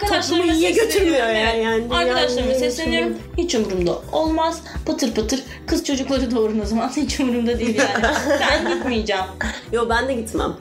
[0.01, 1.53] toplumu iyiye götürmüyor ya.
[1.53, 3.07] Yani dünyanın Arkadaşlarıma iyiye sesleniyorum.
[3.09, 3.37] götürmüyor.
[3.37, 4.61] Hiç umurumda olmaz.
[4.85, 6.89] Pıtır pıtır kız çocukları doğurun o zaman.
[6.95, 8.03] Hiç umurumda değil yani.
[8.39, 9.23] ben gitmeyeceğim.
[9.71, 10.53] Yo ben de gitmem.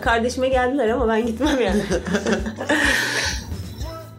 [0.00, 1.82] Kardeşime geldiler ama ben gitmem yani.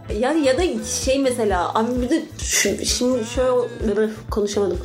[0.19, 0.61] yani ya da
[1.05, 4.79] şey mesela abi bir de şu- şimdi şöyle konuşamadım.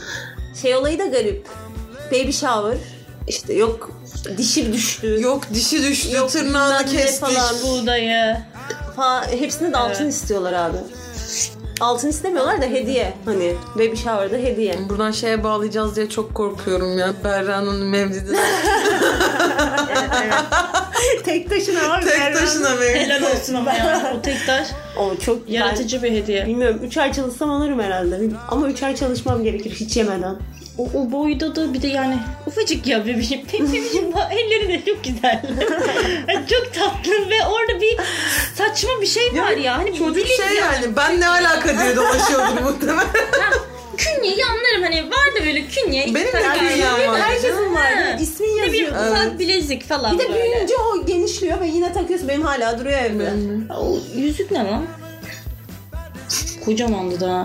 [0.63, 1.47] Şey olayı da garip.
[2.13, 2.77] Baby shower
[3.29, 3.91] işte yok
[4.39, 5.21] dişi düştü.
[5.21, 7.21] Yok dişi düştü, Yok, tırnağını bilmem ne kesti.
[7.21, 7.55] falan.
[7.63, 8.37] Buğdayı.
[8.97, 10.15] Fa, hepsinde de altın Evet.
[10.15, 10.77] istiyorlar abi.
[11.81, 13.13] Altın istemiyorlar da hediye.
[13.25, 14.79] Hani baby shower'da hediye.
[14.89, 17.13] Buradan şeye bağlayacağız diye çok korkuyorum ya.
[17.25, 18.37] Berra'nın mevlidi.
[21.25, 22.05] Tek taşına abi.
[22.05, 22.39] Tek Berra.
[22.39, 22.99] taşına mevlidi.
[22.99, 24.13] Helal olsun ama ya.
[24.19, 24.69] O tek taş
[24.99, 26.41] O çok yaratıcı bir hediye.
[26.41, 28.21] Ben, bilmiyorum 3 ay çalışsam alırım herhalde.
[28.49, 30.37] Ama 3 ay çalışmam gerekir hiç yemeden.
[30.79, 33.41] O, o boyda da bir de yani ufacık ya bebeğim.
[33.53, 35.43] Bebeğim elleri de çok güzel.
[36.29, 37.97] Yani çok tatlı ve orada bir
[38.55, 39.79] saçma bir şey var ya.
[39.79, 40.55] Hani Çocuk şey ya.
[40.73, 42.99] yani ben ne alaka diye dolaşıyordur muhtemelen.
[43.41, 43.51] Ha,
[43.97, 46.05] Künyeyi anlarım hani var da böyle künye.
[46.07, 47.21] Benim de künyem var.
[47.21, 48.19] Herkesin var.
[48.21, 49.11] İsmin Ne bir yazıyor.
[49.11, 50.43] ufak bilezik falan Bir de böyle.
[50.45, 52.29] büyüyünce o genişliyor ve yine takıyorsun.
[52.29, 53.33] Benim hala duruyor evde.
[53.79, 54.87] O yüzük ne lan?
[56.65, 57.45] Kocamandı da.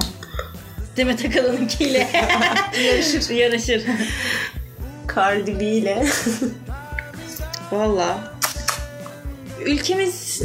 [0.98, 2.08] Demet Akalın'ınkiyle
[2.86, 3.30] yarışır.
[3.30, 3.84] yarışır.
[5.16, 6.06] Cardi B ile.
[7.72, 8.18] Valla.
[9.66, 10.42] Ülkemiz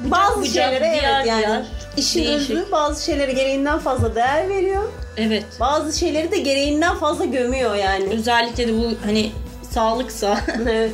[0.00, 1.62] bazı bucak, şeylere diyar evet yani diyar,
[1.96, 2.50] işin değişik.
[2.50, 4.82] özü bazı şeylere gereğinden fazla değer veriyor.
[5.16, 8.04] evet Bazı şeyleri de gereğinden fazla gömüyor yani.
[8.14, 9.32] özellikle de bu hani
[9.70, 10.90] sağlıksa evet.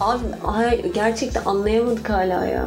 [0.00, 2.64] Abi ay, gerçekten anlayamadık hala ya.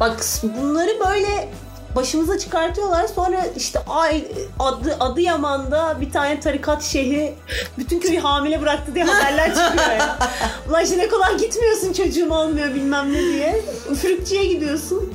[0.00, 1.48] Bak bunları böyle
[1.96, 3.06] başımıza çıkartıyorlar.
[3.06, 4.24] Sonra işte ay
[4.58, 7.34] adı Adıyaman'da bir tane tarikat şeyhi
[7.78, 10.18] bütün köyü hamile bıraktı diye haberler çıkıyor ya.
[10.68, 13.60] Ulan işte ne kolay gitmiyorsun çocuğun olmuyor bilmem ne diye.
[13.90, 15.14] Üfürükçüye gidiyorsun.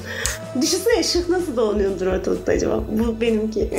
[0.61, 2.83] Düşünsene ışık nasıl dolanıyordur ortalıkta acaba?
[2.89, 3.69] Bu benimki.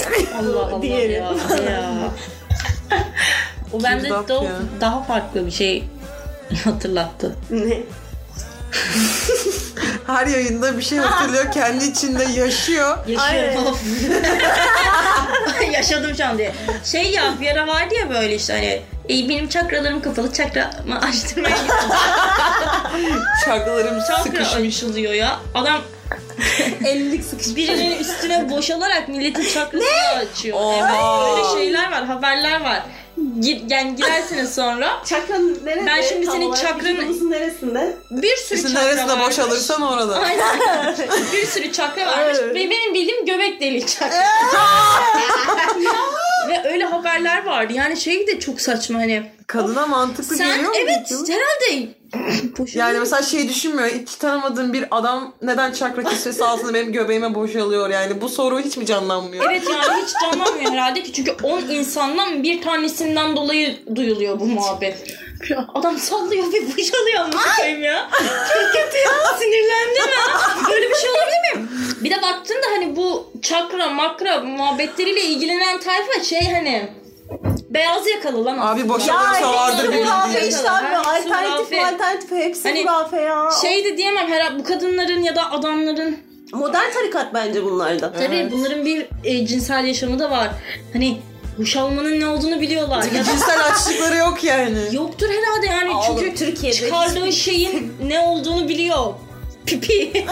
[0.40, 1.12] Allah Allah Diğeri.
[1.12, 1.34] ya.
[1.70, 2.10] ya.
[3.72, 4.22] o bende ya.
[4.80, 5.84] daha farklı bir şey
[6.64, 7.36] hatırlattı.
[7.50, 7.82] ne?
[10.06, 11.52] Her yayında bir şey hatırlıyor.
[11.52, 12.98] kendi içinde yaşıyor.
[13.08, 13.78] Yaşıyorum.
[15.72, 16.54] Yaşadım şu an diye.
[16.84, 21.56] Şey ya bir ara vardı ya böyle işte hani "Ey, benim çakralarım kapalı çakramı açtırmaya
[21.56, 21.90] gittim.
[23.44, 24.76] Çakralarım Çakra sıkışmış.
[24.76, 25.36] açılıyor ya.
[25.54, 25.80] Adam
[26.84, 27.56] Ellilik sıkışmış.
[27.56, 30.58] birinin üstüne boşalarak milletin çakrasını açıyor.
[30.60, 30.76] Oha.
[30.78, 32.82] Evet öyle şeyler var haberler var.
[33.40, 35.86] Gir, yani girersiniz sonra Çakran nerede?
[35.86, 37.96] Ben şimdi Tam senin olarak vücudumuzun neresinde?
[38.10, 39.26] bir sürü İşte çakra neresinde varmış.
[39.26, 40.16] boşalırsan orada.
[40.18, 40.58] Aynen.
[41.32, 42.38] bir sürü çakra varmış.
[42.42, 42.54] Evet.
[42.54, 44.16] Ve benim bildiğim göbek deliği çakra.
[46.48, 47.72] Ve öyle haberler vardı.
[47.72, 49.22] Yani şey de çok saçma hani.
[49.46, 50.76] Kadına mantıklı Sen geliyor mu?
[50.82, 51.32] evet peki?
[51.32, 51.88] herhalde
[52.74, 53.88] Yani mesela şey düşünmüyor.
[53.88, 58.20] Hiç tanımadığım bir adam neden çakra kisvesi altında benim göbeğime boşalıyor yani.
[58.20, 59.50] Bu soru hiç mi canlanmıyor?
[59.50, 65.16] Evet yani hiç canlanmıyor herhalde ki çünkü 10 insandan bir tanesinden dolayı duyuluyor bu muhabbet.
[65.74, 68.08] Adam sallıyor ve boşalıyor amına koyayım ya.
[68.52, 69.12] Çok kötü ya.
[69.38, 70.40] Sinirlendim ya.
[70.70, 71.68] Böyle bir şey olabilir mi?
[72.04, 76.88] Bir de baktığında hani bu çakra makra muhabbetleriyle ilgilenen tayfa şey hani
[77.70, 78.58] beyaz yakalı lan.
[78.58, 80.32] Abi Ya vardır bir abi.
[80.34, 83.48] Hepsi Alternatif alternatif hepsi Hani hurafe ya.
[83.62, 86.16] Şey de diyemem herhalde bu kadınların ya da adamların
[86.52, 88.12] Modern tarikat bence bunlarda.
[88.12, 88.52] tabii Evet.
[88.52, 90.48] bunların bir e, cinsel yaşamı da var.
[90.92, 91.18] Hani
[91.58, 93.02] boşalmanın ne olduğunu biliyorlar.
[93.02, 94.78] ya da Cinsel açlıkları yok yani.
[94.92, 99.14] Yoktur herhalde yani Oğlum, çünkü Türkiye'de çıkardığı şeyin ne olduğunu biliyor.
[99.66, 100.12] Pipi.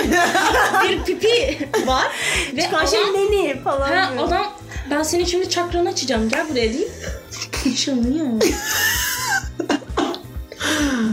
[0.88, 2.04] bir pipi var.
[2.56, 4.28] Ve Çıkan şey adam, neni falan ha, diyor.
[4.28, 4.46] adam
[4.90, 6.90] ben senin şimdi çakranı açacağım gel buraya deyip
[7.66, 8.26] boşalıyor.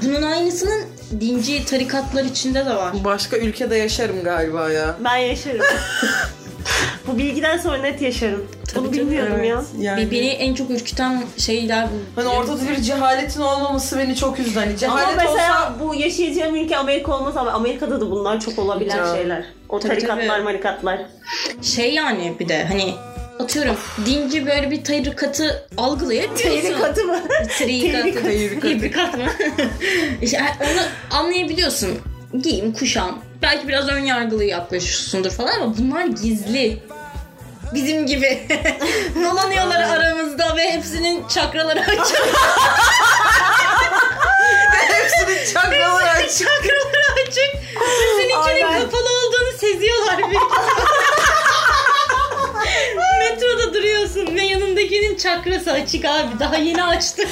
[0.06, 0.86] Bunun aynısının
[1.20, 2.94] dinci tarikatlar içinde de var.
[3.04, 4.96] Başka ülkede yaşarım galiba ya.
[5.04, 5.62] Ben yaşarım.
[7.08, 8.48] Bu bilgiden sonra net yaşarım.
[8.76, 9.64] Bunu Tabii, bilmiyordum Evet, ya.
[9.80, 10.12] Yani.
[10.12, 12.22] Beni en çok ürküten şeyler bu.
[12.22, 14.60] Hani ortada bir cehaletin olmaması beni çok üzdü.
[14.60, 18.60] Hani Ama cehalet mesela olsa bu yaşayacağım ülke Amerika olmaz ama Amerika'da da bunlar çok
[18.60, 19.16] olabilen Ya.
[19.16, 19.44] şeyler.
[19.70, 20.44] O Tabii, tarikatlar tabii.
[20.44, 21.00] marikatlar.
[21.62, 22.94] Şey yani bir de hani
[23.40, 26.62] atıyorum dinci böyle bir tarikatı algılayabiliyorsun.
[26.72, 27.20] Tarikatı mı?
[27.60, 28.24] Tarikatı.
[28.24, 28.62] Tarikat.
[28.62, 29.24] Tarikat mı?
[30.22, 31.90] işte onu anlayabiliyorsun.
[32.44, 33.20] Giyim, kuşam.
[33.42, 36.84] Belki biraz ön yargılı yaklaşıyorsundur falan ama bunlar gizli.
[37.74, 38.48] Bizim gibi.
[39.16, 41.98] Dolanıyorlar aramızda ve hepsinin çakraları açık.
[44.72, 46.38] hepsinin çakraları açık.
[46.38, 47.56] çakraları açık.
[47.82, 48.82] Ve seninkinin Aynen.
[48.82, 50.88] kapalı olduğunu seziyorlar büyük ihtimalle.
[53.20, 56.40] Metroda duruyorsun ve yanındakinin çakrası açık abi.
[56.40, 57.24] Daha yeni açtı.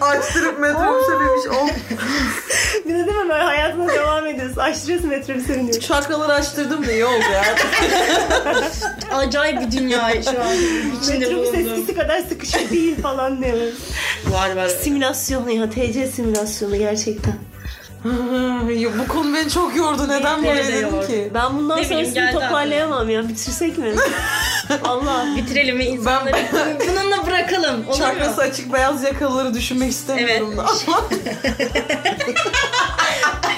[0.00, 1.46] Açtırıp metrobüse binmiş.
[1.60, 1.68] Oh.
[2.84, 4.56] Bir de değil mi böyle hayatına devam ediyorsun.
[4.60, 5.80] Açtırıyorsun metrobüse biniyorsun.
[5.80, 7.44] Çakraları açtırdım da iyi oldu ya.
[9.16, 10.56] Acayip bir dünya şu an
[11.02, 13.56] içinde Metrobüs eskisi kadar sıkışık değil falan diyor.
[14.26, 14.68] Var var.
[14.68, 17.34] Simülasyonu ya TC simülasyonu gerçekten.
[18.04, 20.08] Bu konu beni çok yordu.
[20.08, 21.06] Neden böyle de dedim yordu.
[21.06, 21.30] ki?
[21.34, 23.28] Ben bundan Ne bileyim, sonrasını geldi toparlayamam ya.
[23.28, 23.94] Bitirsek mi?
[24.84, 25.26] Allah.
[25.36, 26.36] Bitirelim ve insanları
[26.88, 27.88] bununla bırakalım.
[27.88, 28.42] Olur Çakrası mu?
[28.42, 30.66] açık beyaz yakalıları düşünmek istemiyorum da.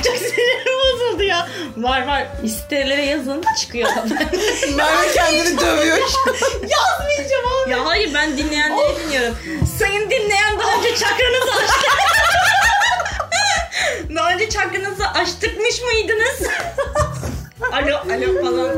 [0.06, 1.48] Çok sinirim bozuldu ya.
[1.76, 2.26] Var var.
[2.48, 3.88] Sitelere yazın çıkıyor.
[4.76, 5.98] Merve kendini dövüyor.
[6.52, 7.70] Yazmayacağım abi.
[7.70, 9.36] Ya hayır ben dinleyenleri dinliyorum.
[9.78, 11.86] Sayın dinleyen daha önce çakranızı açtı.
[14.16, 16.50] Daha önce çakranızı açtırmış mıydınız?
[17.72, 18.70] alo alo falan.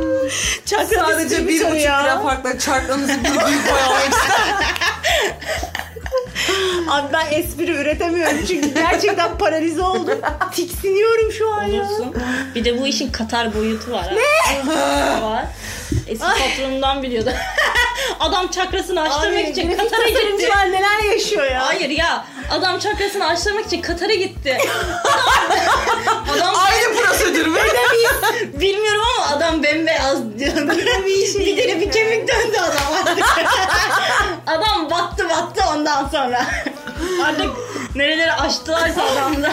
[0.67, 3.65] Çakra Sadece bir buçuk lira farkla çarklarınızı bir büyük
[4.11, 4.57] istedim.
[6.91, 10.19] Abi ben espri üretemiyorum çünkü gerçekten paralize oldum.
[10.53, 11.83] Tiksiniyorum şu an ya.
[11.83, 12.15] Olursun.
[12.55, 14.15] Bir de bu işin Katar boyutu var.
[14.15, 14.73] Ne?
[15.23, 15.45] var.
[16.07, 17.31] Eski patronundan biliyordu.
[18.21, 20.49] Adam çakrasını açtırmak için Katar'a gitti.
[20.49, 21.67] var neler yaşıyor ya.
[21.67, 22.25] Hayır ya.
[22.51, 24.59] Adam çakrasını açtırmak için Katar'a gitti.
[26.35, 27.59] adam Aynı prosedür mü?
[28.61, 30.39] Bilmiyorum ama adam bembeyaz.
[30.39, 33.27] bir, şey bir deri bir kemik döndü adam artık.
[34.47, 36.47] adam battı battı ondan sonra.
[37.25, 37.51] Artık
[37.95, 39.53] nereleri açtılarsa adamda.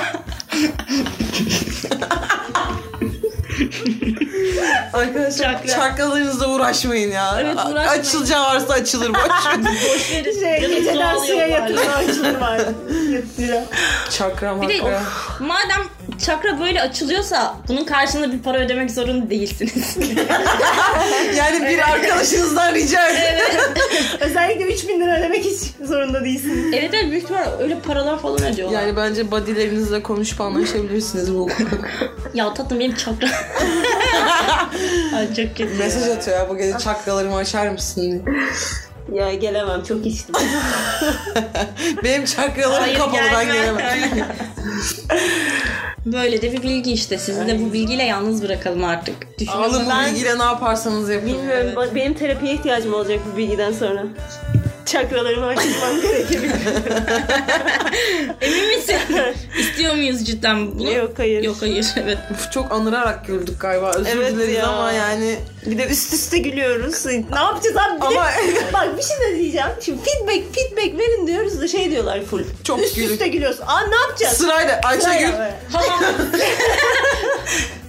[4.93, 5.68] Arkadaşlar Çakra.
[5.68, 7.36] çakralarınızla uğraşmayın ya.
[7.41, 7.99] Evet, uğraşmayın.
[7.99, 9.20] Açılacağı varsa açılır boş
[10.11, 10.39] verin.
[10.39, 12.61] Şey, Canım geceden doğal suya yatırma açılır var.
[14.18, 15.01] Çakra Bir de makra.
[15.39, 15.84] madem
[16.26, 19.97] çakra böyle açılıyorsa bunun karşılığında bir para ödemek zorunda değilsiniz.
[21.38, 23.43] Yani bir arkadaşınızdan rica edin.
[24.20, 26.72] Özellikle 3000 lira ödemek hiç zorunda değilsin.
[26.74, 28.82] evet evet büyük ihtimal öyle paralar falan ödüyorlar.
[28.82, 31.49] Yani bence bodylerinizle konuşup anlaşabilirsiniz bu.
[32.34, 33.28] Ya tatlım benim çakra.
[35.16, 35.74] Ay çok kötü.
[35.80, 38.01] Mesaj atıyor ya bu gece çakralarımı açar mısın?
[38.01, 38.22] diye.
[39.22, 40.36] Ya gelemem çok içtim.
[42.04, 44.28] Benim çakralarım kapalı ben gelemem.
[46.06, 47.18] Böyle de bir bilgi işte.
[47.18, 49.16] Sizi de bu bilgiyle yalnız bırakalım artık.
[49.39, 51.28] Düşünün Alın bu Ben- bilgiyle ne yaparsanız yapın.
[51.28, 54.04] Bilmiyorum ba- benim terapiye ihtiyacım olacak bu bilgiden sonra.
[54.93, 56.51] Çakralarımı açtırmam gerekebilir.
[58.41, 58.95] Emin misin?
[59.59, 60.91] İstiyor muyuz cidden bunu?
[60.93, 61.43] Yok hayır.
[61.43, 62.17] Yok hayır evet.
[62.31, 63.91] Uf, çok anırarak güldük galiba.
[63.95, 64.67] Özür Evet dileriz ya.
[64.67, 65.35] ama yani
[65.65, 67.05] Bir de üst üste gülüyoruz.
[67.05, 67.95] Ne yapacağız abi?
[67.95, 68.31] Bir de- Ama-
[68.73, 69.67] bak bir şey de diyeceğim.
[69.85, 72.43] Şimdi feedback feedback verin diyoruz da şey diyorlar full.
[72.63, 73.11] Çok üst gülük.
[73.11, 73.63] üste gülüyorsun.
[73.67, 74.37] Aa ne yapacağız?
[74.37, 75.33] sırayla Ayşegül.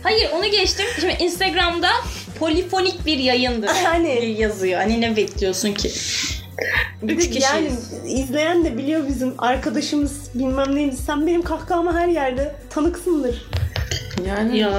[0.02, 0.86] Hayır onu geçtim.
[1.00, 1.90] Şimdi Instagram'da
[2.38, 3.70] polifonik bir yayındır.
[3.84, 4.34] Yani.
[4.38, 4.80] yazıyor.
[4.80, 5.90] Hani ne bekliyorsun ki?
[7.02, 7.44] Bir Üç de kişiyiz.
[7.44, 7.70] yani
[8.12, 10.96] izleyen de biliyor bizim arkadaşımız bilmem neydi.
[11.07, 13.46] Sen benim kahkahama her yerde tanıksındır.
[14.26, 14.72] yani Ya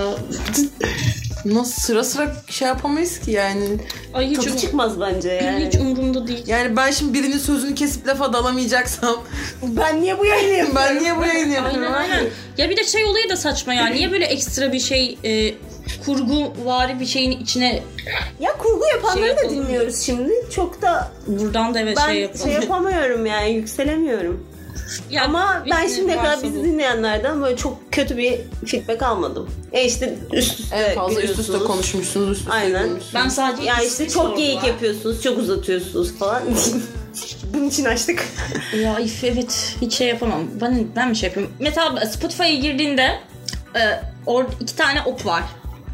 [1.45, 3.65] nasıl sıra sıra şey yapamayız ki yani.
[4.13, 5.65] ay hiç, Tadı um- çıkmaz bence yani.
[5.67, 6.43] hiç umurumda değil.
[6.47, 9.15] Yani ben şimdi birinin sözünü kesip lafa dalamayacaksam
[9.63, 10.76] Ben niye bu yayını yapıyorum?
[10.76, 11.93] ben niye bu yayını yapıyorum?
[11.93, 12.30] Aynen aynen.
[12.57, 13.86] Ya bir de şey olayı da saçma ya.
[13.95, 15.53] Niye böyle ekstra bir şey e,
[16.06, 17.84] kurgu vari bir şeyin içine
[18.40, 19.66] Ya kurgu yapanları Şey da yapalım.
[19.66, 20.34] dinliyoruz şimdi.
[20.52, 22.52] Çok da buradan da evet ben şey şey, yapalım.
[22.52, 24.48] yapamıyorum yani yükselemiyorum.
[25.10, 26.64] Ya, Ama ben şey şimdiye kadar bizi bu.
[26.64, 29.50] dinleyenlerden böyle çok kötü bir feedback almadım.
[29.72, 32.90] E işte üst üste En fazla üst üste konuşmuşsunuz, üst üste Aynen.
[33.14, 36.42] Ben sadece Ya işte çok geyik yapıyorsunuz, çok uzatıyorsunuz falan.
[37.54, 38.26] Bunun için açtık.
[38.82, 40.42] Ya if evet hiç şey yapamam.
[40.62, 41.50] Ben ben mi şey yapayım?
[41.60, 43.20] Mesela Spotify'a girdiğinde
[43.76, 43.82] e,
[44.26, 45.44] orada iki tane ok var.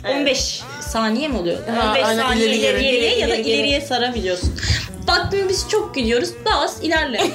[0.05, 0.15] Evet.
[0.15, 1.57] 15 saniye mi oluyor?
[1.67, 2.91] Ha, 15 aynen, saniye ileri ileri, geri.
[2.91, 4.53] geriye ya da İleri ileriye sarabiliyorsun.
[5.07, 6.29] Baktım biz çok gidiyoruz.
[6.45, 7.17] Bas ilerle.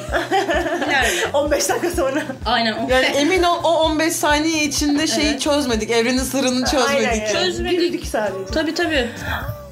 [0.86, 1.26] ilerle.
[1.34, 2.22] 15 dakika sonra.
[2.46, 2.90] Aynen o.
[2.90, 5.40] Yani emin ol o 15 saniye içinde şeyi Evet.
[5.40, 5.90] çözmedik.
[5.90, 7.08] Evrenin sırrını çözmedik.
[7.08, 7.32] Aynen yani.
[7.32, 7.78] Çözmedik.
[7.80, 8.44] Güldük sadece.
[8.54, 9.08] Tabii tabii.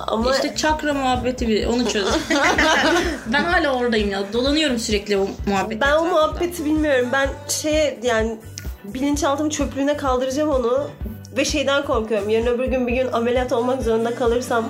[0.00, 2.06] Ama İşte çakra muhabbeti bir onu çöz.
[3.26, 4.32] ben hala oradayım ya.
[4.32, 5.80] Dolanıyorum sürekli o muhabbet.
[5.80, 7.08] ben o muhabbeti bilmiyorum.
[7.12, 8.36] Ben şey yani
[8.84, 10.90] bilinçaltım çöplüğüne kaldıracağım onu.
[11.36, 12.28] Ve şeyden korkuyorum.
[12.28, 14.64] Yarın öbür gün bir gün ameliyat olmak zorunda kalırsam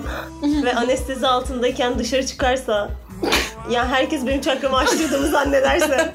[0.64, 2.90] ve anestezi altındayken dışarı çıkarsa
[3.70, 6.12] ya herkes benim çakramı açtırdığımı zannederse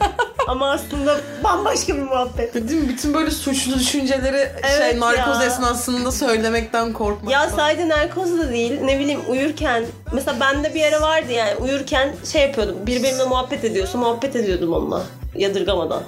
[0.47, 2.53] ama aslında bambaşka bir muhabbet.
[2.53, 2.89] Değil mi?
[2.89, 5.45] Bütün böyle suçlu düşünceleri Evet şey narkoz ya.
[5.45, 7.31] esnasında söylemekten korkmak.
[7.33, 9.83] Ya sadece narkoz da değil ne bileyim uyurken
[10.13, 15.03] mesela bende bir ara vardı yani uyurken şey yapıyordum birbirimle muhabbet ediyorsun muhabbet ediyordum onunla
[15.35, 16.03] yadırgamadan.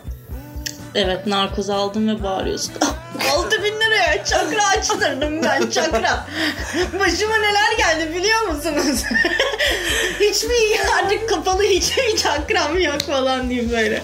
[0.95, 2.73] Evet narkoz aldım ve bağırıyorsun.
[3.37, 6.25] 6000 bin liraya çakra açtırdım ben çakra.
[6.99, 9.03] Başıma neler geldi biliyor musunuz?
[10.19, 10.53] hiç mi
[11.03, 14.01] artık kapalı hiç mi çakram yok falan diye böyle.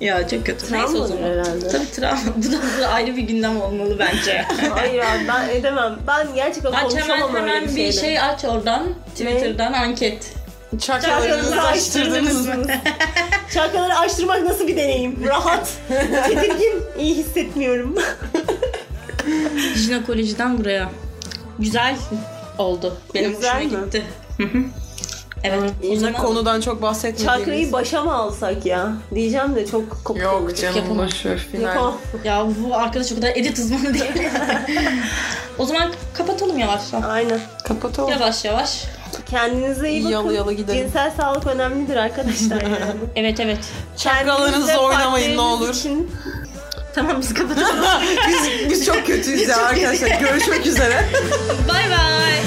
[0.00, 0.72] ya çok kötü.
[0.72, 1.22] Neyse o zaman.
[1.22, 1.68] herhalde.
[1.68, 2.32] Tabii travma.
[2.36, 4.44] Bu da, bu da ayrı bir gündem olmalı bence.
[4.74, 5.98] Hayır abi ben edemem.
[6.06, 7.92] Ben gerçekten aç hemen konuşamam öyle hemen bir bir şeyde.
[7.92, 8.86] şey aç oradan.
[9.14, 10.32] Twitter'dan anket.
[10.80, 12.54] Çakralarınızı açtırdınız mı?
[13.54, 15.24] Çakraları açtırmak nasıl bir deneyim?
[15.26, 15.68] Rahat,
[16.26, 17.94] tedirgin, iyi hissetmiyorum.
[19.76, 20.90] Jinekolojiden buraya.
[21.58, 21.96] Güzel
[22.58, 22.96] oldu.
[23.14, 23.84] Benim Güzel hoşuma mi?
[23.84, 24.02] gitti.
[25.44, 25.70] Evet.
[25.82, 27.38] Yine zaman konudan çok bahsetmediğimiz.
[27.38, 28.92] Çakrayı başa mı alsak ya?
[29.14, 31.06] Diyeceğim de çok kopuk Yok canım Yapamam.
[31.06, 31.38] boşver.
[31.38, 31.62] Final.
[31.62, 31.94] Yapamam.
[32.24, 34.28] Ya bu arkadaş o kadar edit uzmanı değil.
[35.58, 37.02] o zaman kapatalım yavaştan.
[37.02, 37.40] Aynen.
[37.64, 38.10] Kapatalım.
[38.10, 38.84] Yavaş yavaş.
[39.30, 40.12] Kendinize iyi bakın.
[40.12, 40.82] Yalı yalı gidelim.
[40.84, 42.76] Cinsel sağlık önemlidir arkadaşlar yani.
[43.16, 43.58] Evet evet.
[43.96, 45.68] Çakralarınızla oynamayın ne olur.
[45.74, 46.10] Için
[46.94, 47.84] Tamam biz kapatalım.
[48.28, 50.20] biz, biz çok kötüyüz ya arkadaşlar.
[50.20, 51.04] Görüşmek üzere.
[51.68, 52.40] bay bay.